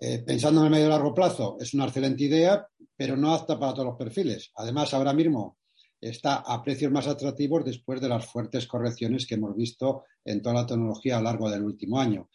Eh, 0.00 0.22
pensando 0.24 0.60
en 0.60 0.66
el 0.66 0.72
medio 0.72 0.86
y 0.86 0.90
largo 0.90 1.14
plazo, 1.14 1.56
es 1.60 1.74
una 1.74 1.84
excelente 1.84 2.24
idea, 2.24 2.66
pero 2.96 3.16
no 3.16 3.32
apta 3.32 3.58
para 3.58 3.72
todos 3.72 3.86
los 3.86 3.96
perfiles. 3.96 4.50
Además, 4.56 4.92
ahora 4.94 5.12
mismo 5.12 5.58
está 6.00 6.36
a 6.36 6.62
precios 6.62 6.90
más 6.90 7.06
atractivos 7.06 7.64
después 7.64 8.00
de 8.00 8.08
las 8.08 8.26
fuertes 8.26 8.66
correcciones 8.66 9.26
que 9.26 9.34
hemos 9.34 9.54
visto 9.54 10.04
en 10.24 10.40
toda 10.40 10.54
la 10.56 10.66
tecnología 10.66 11.16
a 11.16 11.20
lo 11.20 11.24
largo 11.24 11.50
del 11.50 11.62
último 11.62 11.98
año. 11.98 12.30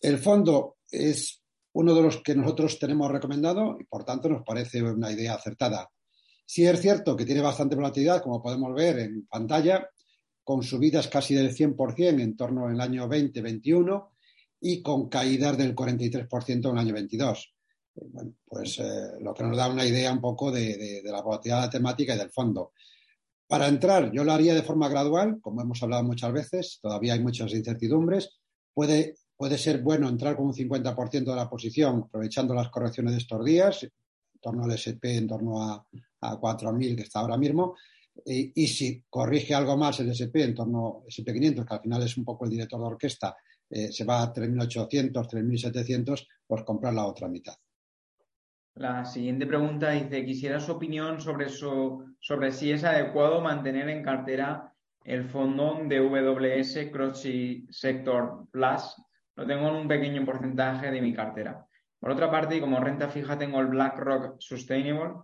El 0.00 0.18
fondo 0.18 0.78
es 0.90 1.42
uno 1.74 1.94
de 1.94 2.02
los 2.02 2.22
que 2.22 2.34
nosotros 2.34 2.78
tenemos 2.78 3.10
recomendado 3.10 3.76
y, 3.78 3.84
por 3.84 4.04
tanto, 4.04 4.28
nos 4.28 4.44
parece 4.44 4.82
una 4.82 5.12
idea 5.12 5.34
acertada. 5.34 5.88
Sí 6.44 6.66
es 6.66 6.80
cierto 6.80 7.16
que 7.16 7.24
tiene 7.24 7.40
bastante 7.40 7.76
volatilidad, 7.76 8.22
como 8.22 8.42
podemos 8.42 8.74
ver 8.74 8.98
en 8.98 9.26
pantalla, 9.26 9.88
con 10.44 10.62
subidas 10.62 11.08
casi 11.08 11.34
del 11.34 11.54
100% 11.54 12.20
en 12.20 12.36
torno 12.36 12.66
al 12.66 12.80
año 12.80 13.02
2021 13.02 14.12
y 14.60 14.82
con 14.82 15.08
caídas 15.08 15.56
del 15.58 15.74
43% 15.74 16.50
en 16.50 16.72
el 16.72 16.78
año 16.78 16.94
22. 16.94 17.54
Bueno, 17.94 18.34
pues 18.46 18.78
eh, 18.78 19.20
lo 19.20 19.34
que 19.34 19.42
nos 19.42 19.56
da 19.56 19.68
una 19.68 19.84
idea 19.84 20.12
un 20.12 20.20
poco 20.20 20.50
de, 20.50 21.02
la 21.04 21.20
volatilidad 21.20 21.58
de 21.58 21.66
la 21.66 21.70
temática 21.70 22.14
y 22.14 22.18
del 22.18 22.30
fondo. 22.30 22.72
Para 23.46 23.68
entrar, 23.68 24.10
yo 24.12 24.24
lo 24.24 24.32
haría 24.32 24.54
de 24.54 24.62
forma 24.62 24.88
gradual, 24.88 25.38
como 25.40 25.60
hemos 25.60 25.82
hablado 25.82 26.04
muchas 26.04 26.32
veces, 26.32 26.78
todavía 26.80 27.12
hay 27.12 27.20
muchas 27.20 27.52
incertidumbres. 27.52 28.40
Puede, 28.72 29.16
puede 29.36 29.58
ser 29.58 29.82
bueno 29.82 30.08
entrar 30.08 30.36
con 30.36 30.46
un 30.46 30.54
50% 30.54 31.24
de 31.24 31.36
la 31.36 31.50
posición, 31.50 32.04
aprovechando 32.06 32.54
las 32.54 32.70
correcciones 32.70 33.12
de 33.12 33.18
estos 33.18 33.44
días, 33.44 33.82
en 33.82 33.90
torno 34.40 34.64
al 34.64 34.72
SP, 34.72 35.18
en 35.18 35.26
torno 35.26 35.62
a, 35.62 35.86
a 36.22 36.40
4.000 36.40 36.96
que 36.96 37.02
está 37.02 37.20
ahora 37.20 37.36
mismo, 37.36 37.76
y, 38.24 38.66
si 38.66 39.04
corrige 39.08 39.54
algo 39.54 39.76
más 39.76 40.00
el 40.00 40.10
SP 40.12 40.44
en 40.44 40.54
torno 40.54 41.02
a 41.04 41.08
SP500, 41.08 41.66
que 41.66 41.74
al 41.74 41.80
final 41.80 42.02
es 42.02 42.16
un 42.16 42.24
poco 42.24 42.44
el 42.44 42.50
director 42.50 42.78
de 42.80 42.86
orquesta, 42.86 43.36
eh, 43.70 43.90
se 43.90 44.04
va 44.04 44.22
a 44.22 44.32
3.800, 44.32 45.12
3.700, 45.12 46.26
pues 46.46 46.62
comprar 46.62 46.94
la 46.94 47.06
otra 47.06 47.28
mitad. 47.28 47.54
La 48.74 49.04
siguiente 49.04 49.46
pregunta 49.46 49.90
dice, 49.90 50.24
quisiera 50.24 50.58
su 50.60 50.72
opinión 50.72 51.20
sobre, 51.20 51.48
sobre 51.48 52.52
si 52.52 52.72
es 52.72 52.84
adecuado 52.84 53.40
mantener 53.40 53.88
en 53.88 54.02
cartera 54.02 54.72
el 55.04 55.24
fondo 55.24 55.80
de 55.84 56.00
WS 56.00 56.90
Crossy 56.90 57.66
Sector 57.70 58.46
Plus. 58.50 58.96
Lo 59.36 59.46
tengo 59.46 59.68
en 59.68 59.74
un 59.74 59.88
pequeño 59.88 60.24
porcentaje 60.24 60.90
de 60.90 61.00
mi 61.02 61.12
cartera. 61.12 61.66
Por 61.98 62.10
otra 62.10 62.30
parte, 62.30 62.56
y 62.56 62.60
como 62.60 62.80
renta 62.80 63.08
fija 63.08 63.38
tengo 63.38 63.60
el 63.60 63.68
BlackRock 63.68 64.36
Sustainable, 64.38 65.22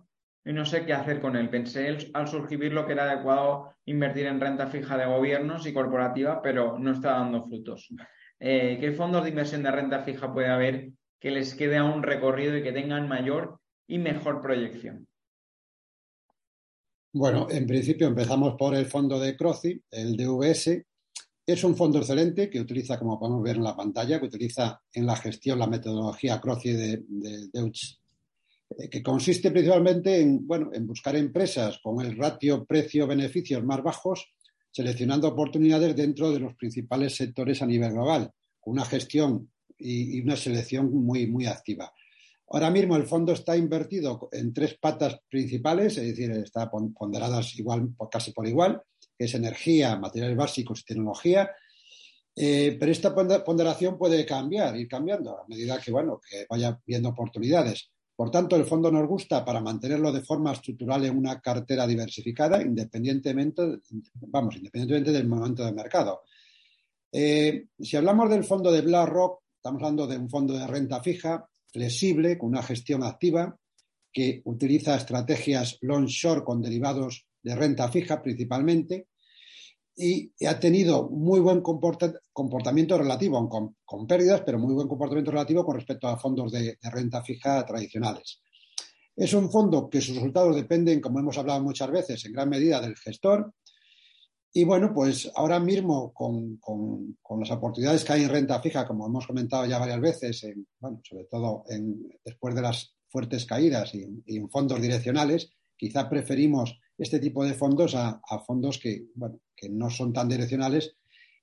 y 0.49 0.53
no 0.53 0.65
sé 0.65 0.83
qué 0.83 0.93
hacer 0.93 1.21
con 1.21 1.35
él. 1.35 1.47
Pensé 1.47 1.95
al 2.11 2.27
suscribir 2.27 2.73
lo 2.73 2.87
que 2.87 2.93
era 2.93 3.03
adecuado 3.03 3.75
invertir 3.85 4.25
en 4.25 4.41
renta 4.41 4.65
fija 4.65 4.97
de 4.97 5.05
gobiernos 5.05 5.67
y 5.67 5.73
corporativa, 5.73 6.41
pero 6.41 6.79
no 6.79 6.91
está 6.91 7.11
dando 7.11 7.43
frutos. 7.43 7.87
Eh, 8.39 8.79
¿Qué 8.81 8.91
fondos 8.93 9.23
de 9.23 9.29
inversión 9.29 9.61
de 9.61 9.69
renta 9.69 10.01
fija 10.01 10.33
puede 10.33 10.47
haber 10.47 10.89
que 11.19 11.29
les 11.29 11.53
quede 11.53 11.77
a 11.77 11.83
un 11.83 12.01
recorrido 12.01 12.57
y 12.57 12.63
que 12.63 12.71
tengan 12.71 13.07
mayor 13.07 13.59
y 13.87 13.99
mejor 13.99 14.41
proyección? 14.41 15.07
Bueno, 17.13 17.45
en 17.51 17.67
principio 17.67 18.07
empezamos 18.07 18.55
por 18.55 18.73
el 18.73 18.87
fondo 18.87 19.19
de 19.19 19.37
CROCI, 19.37 19.83
el 19.91 20.17
DVS. 20.17 20.83
Es 21.45 21.63
un 21.63 21.75
fondo 21.75 21.99
excelente 21.99 22.49
que 22.49 22.59
utiliza, 22.59 22.97
como 22.97 23.19
podemos 23.19 23.43
ver 23.43 23.57
en 23.57 23.63
la 23.65 23.77
pantalla, 23.77 24.19
que 24.19 24.25
utiliza 24.25 24.81
en 24.93 25.05
la 25.05 25.15
gestión 25.15 25.59
la 25.59 25.67
metodología 25.67 26.41
CROCI 26.41 26.73
de, 26.73 27.03
de 27.07 27.49
Deutsche 27.53 27.98
que 28.89 29.01
consiste 29.01 29.51
principalmente 29.51 30.19
en, 30.21 30.45
bueno, 30.45 30.69
en 30.73 30.85
buscar 30.85 31.15
empresas 31.15 31.79
con 31.81 32.05
el 32.05 32.17
ratio 32.17 32.65
precio-beneficios 32.65 33.63
más 33.63 33.81
bajos, 33.81 34.31
seleccionando 34.71 35.27
oportunidades 35.27 35.95
dentro 35.95 36.31
de 36.31 36.39
los 36.39 36.55
principales 36.55 37.15
sectores 37.15 37.61
a 37.61 37.65
nivel 37.65 37.93
global, 37.93 38.31
con 38.59 38.73
una 38.73 38.85
gestión 38.85 39.51
y, 39.77 40.21
una 40.21 40.35
selección 40.35 40.93
muy, 40.93 41.27
muy 41.27 41.47
activa. 41.47 41.91
Ahora 42.51 42.69
mismo 42.69 42.95
el 42.95 43.05
fondo 43.05 43.33
está 43.33 43.55
invertido 43.55 44.29
en 44.31 44.53
tres 44.53 44.77
patas 44.79 45.19
principales, 45.29 45.97
es 45.97 46.07
decir, 46.07 46.31
está 46.31 46.69
ponderadas 46.69 47.57
igual, 47.59 47.89
casi 48.11 48.31
por 48.31 48.47
igual, 48.47 48.81
que 49.17 49.25
es 49.25 49.33
energía, 49.35 49.97
materiales 49.97 50.37
básicos 50.37 50.81
y 50.81 50.85
tecnología. 50.85 51.51
Eh, 52.35 52.77
pero 52.79 52.91
esta 52.91 53.13
ponderación 53.13 53.97
puede 53.97 54.25
cambiar, 54.25 54.75
ir 54.77 54.87
cambiando 54.87 55.37
a 55.37 55.45
medida 55.47 55.79
que, 55.79 55.91
bueno, 55.91 56.19
que 56.27 56.45
vaya 56.49 56.79
viendo 56.85 57.09
oportunidades. 57.09 57.91
Por 58.19 58.31
tanto, 58.31 58.57
el 58.57 58.65
fondo 58.65 58.91
nos 58.91 59.07
gusta 59.07 59.45
para 59.45 59.61
mantenerlo 59.61 60.11
de 60.11 60.19
forma 60.19 60.51
estructural 60.51 61.05
en 61.05 61.17
una 61.17 61.39
cartera 61.39 61.87
diversificada, 61.87 62.61
independientemente, 62.61 63.79
vamos, 64.27 64.57
independientemente 64.57 65.13
del 65.13 65.25
momento 65.25 65.63
de 65.63 65.71
mercado. 65.71 66.23
Eh, 67.13 67.67
si 67.79 67.95
hablamos 67.95 68.29
del 68.29 68.43
fondo 68.43 68.73
de 68.73 68.81
BlackRock, 68.81 69.43
estamos 69.55 69.81
hablando 69.81 70.05
de 70.05 70.17
un 70.17 70.29
fondo 70.29 70.53
de 70.53 70.67
renta 70.67 71.01
fija, 71.01 71.47
flexible, 71.71 72.37
con 72.37 72.49
una 72.49 72.61
gestión 72.61 73.03
activa, 73.03 73.57
que 74.11 74.41
utiliza 74.43 74.97
estrategias 74.97 75.77
long 75.79 76.07
short 76.07 76.43
con 76.43 76.61
derivados 76.61 77.25
de 77.41 77.55
renta 77.55 77.87
fija 77.87 78.21
principalmente, 78.21 79.07
y 79.99 80.31
ha 80.45 80.57
tenido 80.57 81.09
muy 81.09 81.41
buen 81.41 81.61
comportamiento 81.61 82.97
relativo, 82.97 83.49
con, 83.85 84.07
pérdidas, 84.07 84.41
pero 84.45 84.57
muy 84.57 84.73
buen 84.73 84.87
comportamiento 84.87 85.31
relativo 85.31 85.65
con 85.65 85.75
respecto 85.75 86.07
a 86.07 86.17
fondos 86.17 86.53
de, 86.53 86.77
renta 86.83 87.21
fija 87.21 87.65
tradicionales. 87.65 88.41
Es 89.13 89.33
un 89.33 89.51
fondo 89.51 89.89
que 89.89 89.99
sus 89.99 90.15
resultados 90.15 90.55
dependen, 90.55 91.01
como 91.01 91.19
hemos 91.19 91.37
hablado 91.37 91.61
muchas 91.61 91.91
veces, 91.91 92.23
en 92.23 92.31
gran 92.31 92.47
medida 92.47 92.79
del 92.79 92.95
gestor. 92.95 93.53
Y 94.53 94.63
bueno, 94.63 94.93
pues 94.93 95.29
ahora 95.35 95.59
mismo 95.59 96.13
con, 96.13 96.59
las 97.37 97.51
oportunidades 97.51 98.05
que 98.05 98.13
hay 98.13 98.23
en 98.23 98.29
renta 98.29 98.61
fija, 98.61 98.87
como 98.87 99.05
hemos 99.05 99.27
comentado 99.27 99.65
ya 99.65 99.79
varias 99.79 99.99
veces, 99.99 100.47
bueno, 100.79 101.01
sobre 101.03 101.25
todo 101.25 101.65
después 102.23 102.55
de 102.55 102.61
las 102.61 102.95
fuertes 103.09 103.45
caídas 103.45 103.93
y, 103.93 104.23
y 104.25 104.37
en 104.37 104.49
fondos 104.49 104.81
direccionales, 104.81 105.51
quizá 105.75 106.09
preferimos 106.09 106.79
este 106.99 107.19
tipo 107.19 107.45
de 107.45 107.53
fondos 107.53 107.95
a, 107.95 108.21
fondos 108.45 108.77
que, 108.77 109.05
bueno, 109.15 109.39
que 109.55 109.69
no 109.69 109.89
son 109.89 110.11
tan 110.11 110.27
direccionales 110.27 110.95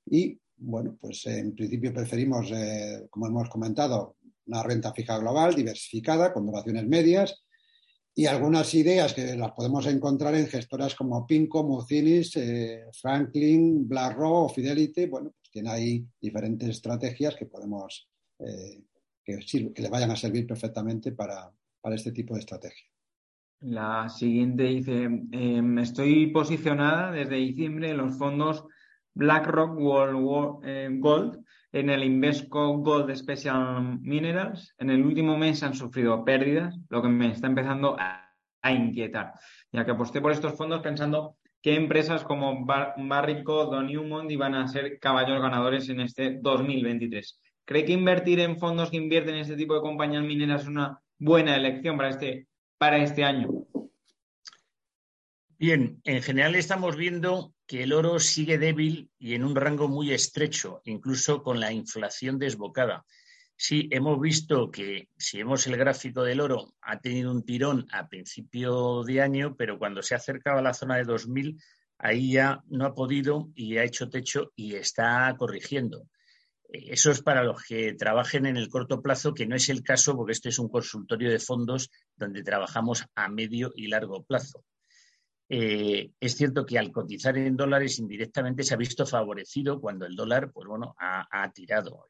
y, 0.05 0.39
bueno, 0.59 0.97
pues 1.01 1.27
en 1.27 1.55
principio 1.55 1.93
preferimos, 1.93 2.51
eh, 2.53 3.07
como 3.11 3.27
hemos 3.27 3.49
comentado, 3.49 4.17
una 4.47 4.63
renta 4.63 4.93
fija 4.93 5.19
global, 5.19 5.55
diversificada, 5.55 6.33
con 6.33 6.47
duraciones 6.47 6.87
medias 6.87 7.43
y 8.15 8.27
algunas 8.27 8.73
ideas 8.75 9.13
que 9.13 9.37
las 9.37 9.53
podemos 9.53 9.87
encontrar 9.87 10.35
en 10.35 10.47
gestoras 10.47 10.95
como 10.95 11.27
Pinco, 11.27 11.65
Mucinis, 11.65 12.37
eh, 12.37 12.85
Franklin, 12.93 13.89
BlackRock 13.89 14.33
o 14.33 14.49
Fidelity. 14.49 15.07
Bueno, 15.07 15.35
pues 15.39 15.51
tiene 15.51 15.71
ahí 15.71 16.07
diferentes 16.21 16.69
estrategias 16.69 17.35
que 17.35 17.47
podemos, 17.47 18.09
eh, 18.39 18.83
que, 19.25 19.39
que, 19.75 19.83
le 19.83 19.89
vayan 19.89 20.11
a 20.11 20.17
servir 20.17 20.47
perfectamente 20.47 21.13
para, 21.13 21.51
para 21.81 21.97
este 21.97 22.13
tipo 22.13 22.35
de 22.35 22.41
estrategia. 22.41 22.87
La 23.67 24.09
siguiente 24.09 24.63
dice, 24.63 25.09
em, 25.33 25.79
estoy 25.81 26.29
posicionada 26.29 27.11
desde 27.11 27.35
diciembre 27.35 27.91
en 27.91 27.97
los 27.97 28.17
fondos 28.17 28.65
BlackRock 29.15 29.77
World, 29.77 30.61
eh, 30.65 30.89
Gold 30.93 31.45
en 31.73 31.91
el 31.91 32.05
Invesco 32.05 32.79
Gold 32.79 33.13
Special 33.17 33.99
Minerals. 34.03 34.73
En 34.79 34.91
el 34.91 35.05
último 35.05 35.37
mes 35.37 35.65
han 35.65 35.75
sufrido 35.75 36.25
pérdidas, 36.25 36.79
lo 36.91 37.03
que 37.03 37.09
me 37.09 37.33
está 37.33 37.49
empezando 37.49 37.97
a, 37.99 38.23
inquietar, 38.69 39.33
ya 39.73 39.85
que 39.85 39.93
aposté 39.93 40.21
por 40.21 40.33
estos 40.33 40.57
fondos 40.57 40.81
pensando 40.81 41.37
que 41.61 41.75
empresas 41.75 42.25
como 42.25 42.67
Barrico 42.67 43.69
o 43.69 43.83
Newmont 43.83 44.31
iban 44.31 44.55
a 44.55 44.67
ser 44.69 44.99
caballos 45.01 45.41
ganadores 45.41 45.89
en 45.89 46.01
este 46.01 46.39
2023. 46.41 47.41
¿Cree 47.65 47.85
que 47.85 47.93
invertir 47.93 48.41
en 48.41 48.59
fondos 48.59 48.91
que 48.91 48.97
invierten 48.97 49.35
en 49.35 49.41
este 49.41 49.57
tipo 49.57 49.75
de 49.75 49.81
compañías 49.81 50.25
mineras 50.25 50.63
es 50.63 50.69
una 50.69 51.01
buena 51.19 51.57
elección 51.57 51.97
para 51.97 52.11
este, 52.11 52.49
para 52.79 52.99
este 52.99 53.25
año? 53.25 53.67
Bien, 55.59 56.01
en 56.05 56.23
general 56.23 56.55
estamos 56.55 56.97
viendo 56.97 57.55
que 57.67 57.83
el 57.83 57.93
oro 57.93 58.21
sigue 58.21 58.59
débil 58.59 59.11
y 59.19 59.35
en 59.35 59.43
un 59.43 59.57
rango 59.57 59.89
muy 59.89 60.13
estrecho, 60.13 60.83
incluso 60.85 61.43
con 61.43 61.61
la 61.61 61.73
inflación 61.73 62.39
desbocada. 62.39 63.05
Sí, 63.57 63.89
hemos 63.91 64.21
visto 64.21 64.71
que 64.71 65.09
si 65.17 65.39
vemos 65.39 65.67
el 65.67 65.79
gráfico 65.79 66.23
del 66.23 66.41
oro, 66.41 66.75
ha 66.83 67.01
tenido 67.01 67.33
un 67.33 67.43
tirón 67.43 67.87
a 67.91 68.07
principio 68.07 69.03
de 69.03 69.23
año, 69.23 69.57
pero 69.57 69.79
cuando 69.79 70.03
se 70.03 70.15
ha 70.15 70.19
acercado 70.19 70.59
a 70.59 70.63
la 70.63 70.75
zona 70.75 70.97
de 70.97 71.05
2000, 71.05 71.59
ahí 71.97 72.33
ya 72.33 72.63
no 72.67 72.85
ha 72.85 72.95
podido 72.95 73.51
y 73.55 73.79
ha 73.79 73.85
hecho 73.85 74.11
techo 74.11 74.53
y 74.57 74.75
está 74.75 75.35
corrigiendo. 75.39 76.07
Eso 76.69 77.11
es 77.11 77.23
para 77.23 77.45
los 77.45 77.63
que 77.63 77.95
trabajen 77.95 78.47
en 78.47 78.57
el 78.57 78.69
corto 78.69 79.01
plazo, 79.01 79.35
que 79.35 79.47
no 79.47 79.57
es 79.57 79.69
el 79.69 79.83
caso 79.83 80.17
porque 80.17 80.33
este 80.33 80.49
es 80.49 80.59
un 80.59 80.69
consultorio 80.69 81.31
de 81.31 81.39
fondos 81.39 81.91
donde 82.17 82.43
trabajamos 82.43 83.05
a 83.15 83.29
medio 83.29 83.73
y 83.75 83.87
largo 83.87 84.25
plazo. 84.25 84.65
Eh, 85.49 86.11
es 86.19 86.35
cierto 86.37 86.67
que 86.67 86.79
al 86.79 86.91
cotizar 86.91 87.39
en 87.39 87.57
dólares 87.57 88.01
indirectamente 88.01 88.65
se 88.65 88.75
ha 88.75 88.79
visto 88.79 89.07
favorecido 89.07 89.81
cuando 89.81 90.05
el 90.07 90.17
dólar, 90.17 90.51
pues 90.53 90.67
bueno, 90.67 90.97
ha, 90.99 91.51
tirado 91.53 92.05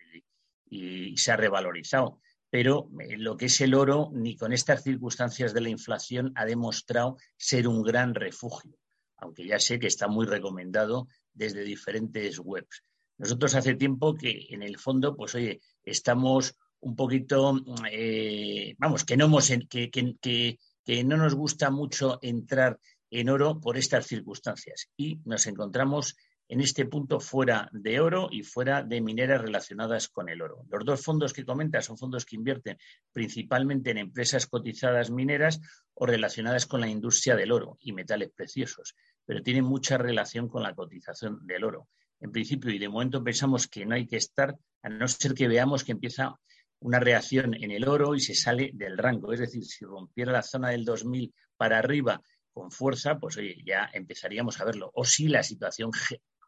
y, 0.71 1.17
se 1.17 1.33
ha 1.33 1.37
revalorizado. 1.37 2.21
Pero 2.49 2.89
eh, 3.01 3.19
lo 3.19 3.37
que 3.37 3.47
es 3.47 3.61
el 3.61 3.75
oro, 3.75 4.11
ni 4.15 4.37
con 4.37 4.53
estas 4.53 4.83
circunstancias 4.83 5.53
de 5.53 5.61
la 5.61 5.69
inflación, 5.69 6.33
ha 6.35 6.47
demostrado 6.47 7.19
ser 7.37 7.69
un 7.69 7.83
gran 7.83 8.15
refugio, 8.15 8.79
aunque 9.19 9.47
ya 9.47 9.59
sé 9.59 9.79
que 9.79 9.89
está 9.89 10.09
muy 10.09 10.27
recomendado 10.27 11.09
desde 11.35 11.63
diferentes 11.63 12.39
webs. 12.39 12.83
Nosotros 13.19 13.55
hace 13.55 13.75
tiempo 13.75 14.15
que 14.15 14.47
en 14.51 14.63
el 14.63 14.79
fondo, 14.79 15.17
pues 15.17 15.35
oye, 15.35 15.61
estamos 15.83 16.57
un 16.81 16.95
poquito, 16.95 17.55
eh, 17.91 18.75
vamos, 18.79 19.05
que 19.05 19.17
no, 19.17 19.27
hemos, 19.27 19.51
que, 19.69 19.91
que 19.91 21.05
no 21.05 21.17
nos 21.17 21.35
gusta 21.35 21.71
mucho 21.71 22.19
entrar 22.23 22.79
en 23.11 23.29
oro 23.29 23.61
por 23.61 23.77
estas 23.77 24.07
circunstancias 24.07 24.89
y 24.97 25.21
nos 25.25 25.47
encontramos 25.47 26.17
en 26.49 26.61
este 26.61 26.87
punto 26.87 27.19
fuera 27.19 27.69
de 27.73 28.01
oro 28.01 28.29
y 28.31 28.43
fuera 28.43 28.83
de 28.83 29.01
mineras 29.01 29.41
relacionadas 29.41 30.09
con 30.09 30.29
el 30.29 30.43
oro. 30.43 30.65
Los 30.71 30.85
dos 30.85 31.03
fondos 31.03 31.33
que 31.33 31.45
comenta 31.45 31.83
son 31.83 31.99
fondos 31.99 32.25
que 32.25 32.37
invierten 32.37 32.79
principalmente 33.13 33.91
en 33.91 33.99
empresas 33.99 34.47
cotizadas 34.47 35.11
mineras 35.11 35.61
o 35.95 36.07
relacionadas 36.07 36.67
con 36.67 36.81
la 36.81 36.89
industria 36.89 37.35
del 37.35 37.53
oro 37.53 37.79
y 37.81 37.93
metales 37.93 38.31
preciosos, 38.31 38.95
pero 39.25 39.43
tienen 39.43 39.65
mucha 39.65 39.99
relación 39.99 40.49
con 40.49 40.63
la 40.63 40.75
cotización 40.75 41.45
del 41.47 41.65
oro. 41.65 41.89
En 42.21 42.33
principio 42.33 42.71
y 42.71 42.79
de 42.79 42.89
momento 42.89 43.23
pensamos 43.23 43.69
que 43.69 43.85
no 43.85 43.95
hay 43.95 44.07
que 44.07 44.17
estar, 44.17 44.57
a 44.83 44.89
no 44.89 45.07
ser 45.09 45.35
que 45.35 45.49
veamos 45.49 45.85
que 45.85 45.93
empieza 45.93 46.35
una 46.81 47.01
reacción 47.01 47.55
en 47.55 47.71
el 47.71 47.89
oro 47.89 48.15
y 48.15 48.21
se 48.21 48.35
sale 48.35 48.71
del 48.75 48.99
rango. 48.99 49.33
Es 49.33 49.41
decir, 49.41 49.65
si 49.65 49.85
rompiera 49.85 50.33
la 50.33 50.43
zona 50.43 50.71
del 50.71 50.85
2000 50.85 51.35
para 51.57 51.79
arriba 51.79 52.21
con 52.53 52.71
fuerza, 52.71 53.19
pues 53.19 53.37
oye, 53.37 53.57
ya 53.65 53.91
empezaríamos 53.93 54.61
a 54.61 54.65
verlo. 54.65 54.91
O 54.95 55.05
si 55.05 55.29
la 55.29 55.43
situación 55.43 55.91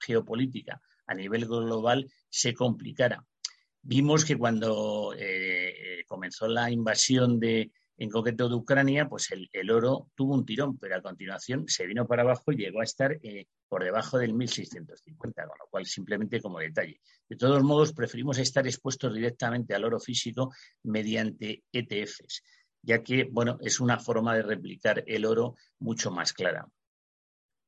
geopolítica 0.00 0.80
a 1.06 1.14
nivel 1.14 1.46
global 1.46 2.10
se 2.28 2.54
complicara. 2.54 3.24
Vimos 3.82 4.24
que 4.24 4.36
cuando 4.36 5.14
eh, 5.16 6.04
comenzó 6.06 6.46
la 6.48 6.70
invasión 6.70 7.38
de, 7.38 7.72
en 7.98 8.10
concreto 8.10 8.48
de 8.48 8.54
Ucrania, 8.54 9.08
pues 9.08 9.28
el, 9.32 9.70
oro 9.70 10.08
tuvo 10.14 10.34
un 10.34 10.46
tirón, 10.46 10.78
pero 10.78 10.96
a 10.96 11.02
continuación 11.02 11.64
se 11.66 11.86
vino 11.86 12.06
para 12.06 12.22
abajo 12.22 12.52
y 12.52 12.56
llegó 12.56 12.80
a 12.80 12.84
estar 12.84 13.18
eh, 13.22 13.46
por 13.68 13.84
debajo 13.84 14.18
del 14.18 14.34
1650, 14.34 15.46
con 15.46 15.58
lo 15.58 15.66
cual 15.68 15.84
simplemente 15.84 16.40
como 16.40 16.60
detalle. 16.60 17.00
De 17.28 17.36
todos 17.36 17.62
modos, 17.62 17.92
preferimos 17.92 18.38
estar 18.38 18.66
expuestos 18.66 19.12
directamente 19.12 19.74
al 19.74 19.84
oro 19.84 19.98
físico 20.00 20.52
mediante 20.84 21.64
ETFs 21.72 22.42
ya 22.82 23.02
que, 23.02 23.24
bueno, 23.30 23.58
es 23.60 23.80
una 23.80 23.98
forma 23.98 24.34
de 24.34 24.42
replicar 24.42 25.04
el 25.06 25.24
oro 25.24 25.56
mucho 25.80 26.10
más 26.10 26.32
clara. 26.32 26.66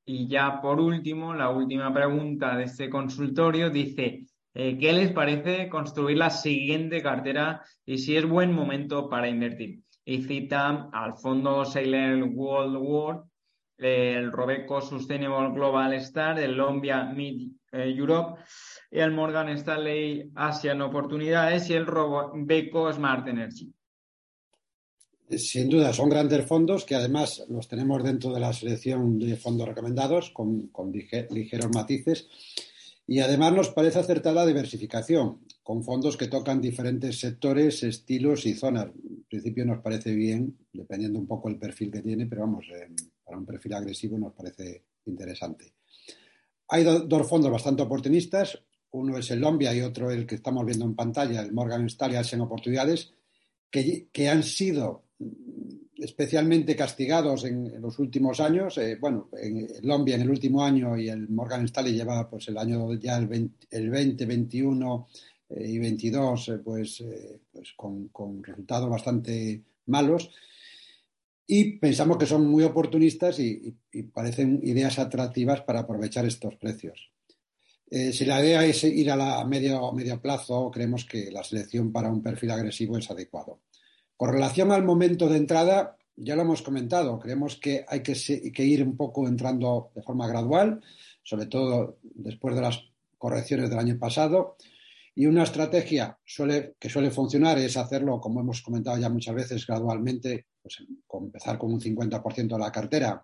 Y 0.07 0.29
ya 0.29 0.61
por 0.61 0.81
último, 0.81 1.35
la 1.35 1.51
última 1.51 1.93
pregunta 1.93 2.57
de 2.57 2.65
este 2.65 2.89
consultorio 2.89 3.71
dice, 3.71 4.27
eh, 4.55 4.79
¿qué 4.79 4.93
les 4.93 5.13
parece 5.13 5.69
construir 5.69 6.17
la 6.17 6.31
siguiente 6.31 7.03
cartera 7.03 7.63
y 7.85 7.99
si 7.99 8.17
es 8.17 8.27
buen 8.27 8.53
momento 8.53 9.09
para 9.09 9.29
invertir? 9.29 9.81
Y 10.05 10.23
cita 10.23 10.89
al 10.93 11.17
fondo 11.19 11.65
Sailor 11.65 12.25
World 12.35 12.77
War, 12.81 13.25
el 13.77 14.33
Robeco 14.33 14.81
Sustainable 14.81 15.55
Global 15.55 15.95
Star, 15.95 16.39
el 16.39 16.57
Lombia 16.57 17.05
Mid 17.05 17.51
eh, 17.73 17.95
Europe, 17.97 18.43
el 18.91 19.13
Morgan 19.13 19.49
Stanley 19.51 20.31
Asian 20.35 20.83
Oportunidades 20.83 21.71
y 21.71 21.75
el 21.75 21.87
Robeco 21.87 22.93
Smart 22.93 23.29
Energy. 23.29 23.73
Sin 25.39 25.69
duda, 25.69 25.93
son 25.93 26.09
grandes 26.09 26.45
fondos 26.45 26.85
que 26.85 26.97
además 26.97 27.45
los 27.49 27.69
tenemos 27.69 28.03
dentro 28.03 28.33
de 28.33 28.41
la 28.41 28.53
selección 28.53 29.17
de 29.19 29.37
fondos 29.37 29.69
recomendados 29.69 30.31
con, 30.31 30.71
ligeros 31.31 31.71
matices 31.73 32.27
y 33.07 33.21
además 33.21 33.53
nos 33.53 33.69
parece 33.71 34.01
acertada 34.01 34.43
la 34.43 34.47
diversificación 34.47 35.47
con 35.63 35.85
fondos 35.85 36.17
que 36.17 36.27
tocan 36.27 36.61
diferentes 36.61 37.21
sectores, 37.21 37.85
estilos 37.85 38.45
y 38.45 38.55
zonas. 38.55 38.89
Principio 39.31 39.65
nos 39.65 39.81
parece 39.81 40.13
bien, 40.13 40.59
dependiendo 40.73 41.19
un 41.19 41.27
poco 41.27 41.49
el 41.49 41.57
perfil 41.57 41.93
que 41.93 42.03
tiene, 42.03 42.27
pero 42.27 42.43
vamos, 42.43 42.67
eh, 42.75 42.89
para 43.25 43.39
un 43.39 43.47
perfil 43.47 43.75
agresivo 43.75 44.19
nos 44.19 44.35
parece 44.35 44.83
interesante. 45.07 45.73
Hay 46.69 46.85
dos 46.85 47.29
fondos 47.29 47.51
bastante 47.51 47.83
oportunistas, 47.83 48.61
uno 48.93 49.19
es 49.19 49.31
el 49.31 49.41
Lombia 49.41 49.75
y 49.75 49.83
otro 49.83 50.11
el 50.11 50.27
que 50.27 50.35
estamos 50.35 50.67
viendo 50.67 50.85
en 50.85 50.95
pantalla, 50.95 51.43
el 51.43 51.53
Morgan 51.53 51.87
Stanley 51.87 52.21
en 52.33 52.41
Oportunidades, 52.41 53.13
que, 53.71 54.29
han 54.29 54.43
sido 54.43 55.05
especialmente 55.97 56.75
castigados 56.75 57.45
en, 57.45 57.81
los 57.81 57.99
últimos 57.99 58.41
años. 58.41 58.79
Eh, 58.79 58.99
bueno, 59.01 59.29
en 59.41 59.69
Lombia 59.83 60.17
en 60.17 60.23
el 60.23 60.31
último 60.31 60.65
año 60.65 60.97
y 60.97 61.09
el 61.09 61.29
Morgan 61.29 61.67
Stanley 61.67 61.95
lleva 61.95 62.29
pues 62.29 62.49
el 62.49 62.59
año 62.59 62.93
ya 62.95 63.17
el 63.17 63.29
20, 63.29 63.67
el 63.71 63.91
21 63.91 65.09
eh, 65.51 65.69
y 65.69 65.79
22 65.79 66.49
eh, 66.49 66.59
pues, 66.59 67.05
pues 67.61 67.75
con, 67.77 68.43
resultados 68.43 68.89
bastante 68.89 69.63
malos. 69.87 70.31
Y 71.47 71.79
pensamos 71.79 72.17
que 72.17 72.25
son 72.25 72.47
muy 72.47 72.65
oportunistas 72.65 73.39
y, 73.39 73.77
parecen 74.15 74.61
ideas 74.63 74.99
atractivas 74.99 75.61
para 75.61 75.81
aprovechar 75.81 76.25
estos 76.25 76.57
precios. 76.57 77.11
si 77.91 78.25
la 78.25 78.41
idea 78.41 78.65
es 78.65 78.83
ir 78.85 79.11
a, 79.11 79.17
la, 79.17 79.45
medio, 79.45 79.93
medio 79.93 80.23
plazo, 80.23 80.71
creemos 80.71 81.05
que 81.05 81.31
la 81.31 81.45
selección 81.45 81.93
para 81.93 82.09
un 82.09 82.23
perfil 82.23 82.53
agresivo 82.53 82.97
es 82.97 83.11
adecuado. 83.11 83.61
Con 84.17 84.33
relación 84.33 84.73
al 84.73 84.85
momento 84.85 85.29
de 85.29 85.37
entrada, 85.37 85.99
ya 86.17 86.37
lo 86.37 86.43
hemos 86.43 86.63
comentado, 86.63 87.19
creemos 87.19 87.57
que 87.57 87.85
hay 87.89 88.03
que, 88.03 88.65
ir 88.65 88.83
un 88.83 88.97
poco 88.97 89.29
entrando 89.29 89.91
de 89.95 90.03
forma 90.03 90.27
gradual, 90.29 90.81
sobre 91.23 91.47
todo 91.47 91.99
después 92.03 92.55
de 92.55 92.63
las 92.63 92.85
correcciones 93.19 93.69
del 93.69 93.79
año 93.79 93.99
pasado. 93.99 94.57
Y 95.21 95.27
una 95.27 95.43
estrategia 95.43 96.19
que 96.25 96.89
suele 96.89 97.11
funcionar 97.11 97.59
es 97.59 97.77
hacerlo, 97.77 98.19
como 98.19 98.41
hemos 98.41 98.63
comentado 98.63 98.97
ya 98.97 99.11
muchas 99.11 99.35
veces, 99.35 99.67
gradualmente, 99.67 100.47
pues, 100.63 100.79
empezar 101.13 101.59
con 101.59 101.75
un 101.75 101.79
50% 101.79 102.55
de 102.55 102.59
la 102.59 102.73
cartera, 102.73 103.23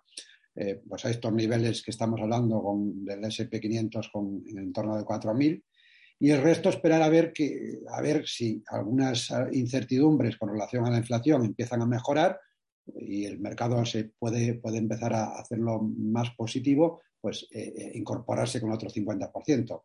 eh, 0.53 0.79
pues 0.87 1.05
a 1.05 1.09
estos 1.09 1.33
niveles 1.33 1.81
que 1.81 1.89
estamos 1.89 2.21
hablando 2.21 2.61
con, 2.61 3.03
del 3.03 3.21
SP500 3.21 4.11
con, 4.11 4.43
en 4.45 4.59
el 4.59 4.65
entorno 4.65 4.95
de 4.95 5.05
4.000 5.05 5.63
y 6.19 6.29
el 6.29 6.43
resto 6.43 6.69
esperar 6.69 7.01
a 7.01 7.09
ver, 7.09 7.33
que, 7.33 7.79
a 7.89 7.99
ver 7.99 8.27
si 8.27 8.61
algunas 8.67 9.33
incertidumbres 9.51 10.37
con 10.37 10.49
relación 10.49 10.85
a 10.85 10.91
la 10.91 10.99
inflación 10.99 11.45
empiezan 11.45 11.81
a 11.81 11.87
mejorar 11.87 12.39
y 12.85 13.25
el 13.25 13.39
mercado 13.39 13.83
se 13.85 14.11
puede, 14.19 14.53
puede 14.53 14.77
empezar 14.77 15.15
a 15.15 15.39
hacerlo 15.39 15.81
más 15.81 16.29
positivo, 16.37 17.01
pues 17.19 17.47
eh, 17.51 17.73
eh, 17.75 17.91
incorporarse 17.95 18.61
con 18.61 18.71
otro 18.71 18.87
50%. 18.87 19.81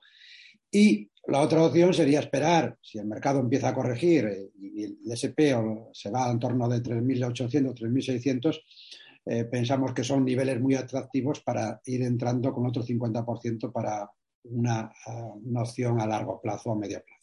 Y 0.73 1.11
la 1.27 1.41
otra 1.41 1.63
opción 1.63 1.93
sería 1.93 2.21
esperar, 2.21 2.77
si 2.81 2.99
el 2.99 3.07
mercado 3.07 3.41
empieza 3.41 3.69
a 3.69 3.75
corregir 3.75 4.25
eh, 4.25 4.51
y 4.59 4.85
el 4.85 5.13
SP 5.13 5.55
se 5.93 6.11
va 6.11 6.31
en 6.31 6.39
torno 6.39 6.69
de 6.69 6.83
3.800, 6.83 7.75
3.600, 7.75 8.61
eh, 9.27 9.45
pensamos 9.45 9.93
que 9.93 10.03
son 10.03 10.25
niveles 10.25 10.61
muy 10.61 10.75
atractivos 10.75 11.41
para 11.41 11.81
ir 11.85 12.03
entrando 12.03 12.53
con 12.53 12.67
otro 12.67 12.83
50% 12.83 13.71
para 13.71 14.11
una, 14.45 14.91
una 15.45 15.63
opción 15.63 16.01
a 16.01 16.07
largo 16.07 16.41
plazo 16.41 16.71
o 16.71 16.73
a 16.73 16.79
medio 16.79 17.01
plazo. 17.05 17.23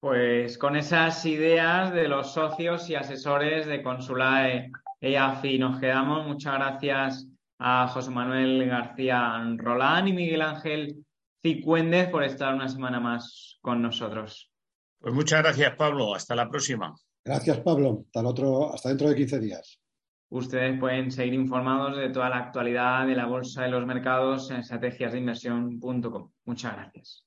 Pues 0.00 0.58
con 0.58 0.76
esas 0.76 1.24
ideas 1.26 1.92
de 1.92 2.08
los 2.08 2.32
socios 2.32 2.90
y 2.90 2.94
asesores 2.94 3.66
de 3.66 3.82
Consulae 3.82 4.70
EAFI 5.00 5.58
nos 5.58 5.78
quedamos. 5.78 6.26
Muchas 6.26 6.54
gracias 6.54 7.26
a 7.58 7.88
José 7.88 8.10
Manuel 8.10 8.66
García 8.66 9.42
Rolán 9.56 10.08
y 10.08 10.12
Miguel 10.12 10.42
Ángel 10.42 11.04
Cicuéndez 11.42 12.10
por 12.10 12.24
estar 12.24 12.54
una 12.54 12.68
semana 12.68 13.00
más 13.00 13.58
con 13.60 13.80
nosotros. 13.82 14.50
Pues 14.98 15.14
muchas 15.14 15.42
gracias, 15.42 15.74
Pablo. 15.76 16.14
Hasta 16.14 16.34
la 16.34 16.48
próxima. 16.48 16.94
Gracias, 17.24 17.60
Pablo. 17.60 18.04
Hasta, 18.06 18.20
el 18.20 18.26
otro, 18.26 18.74
hasta 18.74 18.88
dentro 18.90 19.08
de 19.08 19.16
15 19.16 19.40
días. 19.40 19.80
Ustedes 20.28 20.78
pueden 20.78 21.10
seguir 21.10 21.34
informados 21.34 21.96
de 21.96 22.10
toda 22.10 22.28
la 22.28 22.38
actualidad 22.38 23.06
de 23.06 23.16
la 23.16 23.26
bolsa 23.26 23.62
de 23.62 23.70
los 23.70 23.84
mercados 23.84 24.50
en 24.50 24.58
estrategiasdeinversión.com. 24.58 26.30
Muchas 26.44 26.76
gracias. 26.76 27.26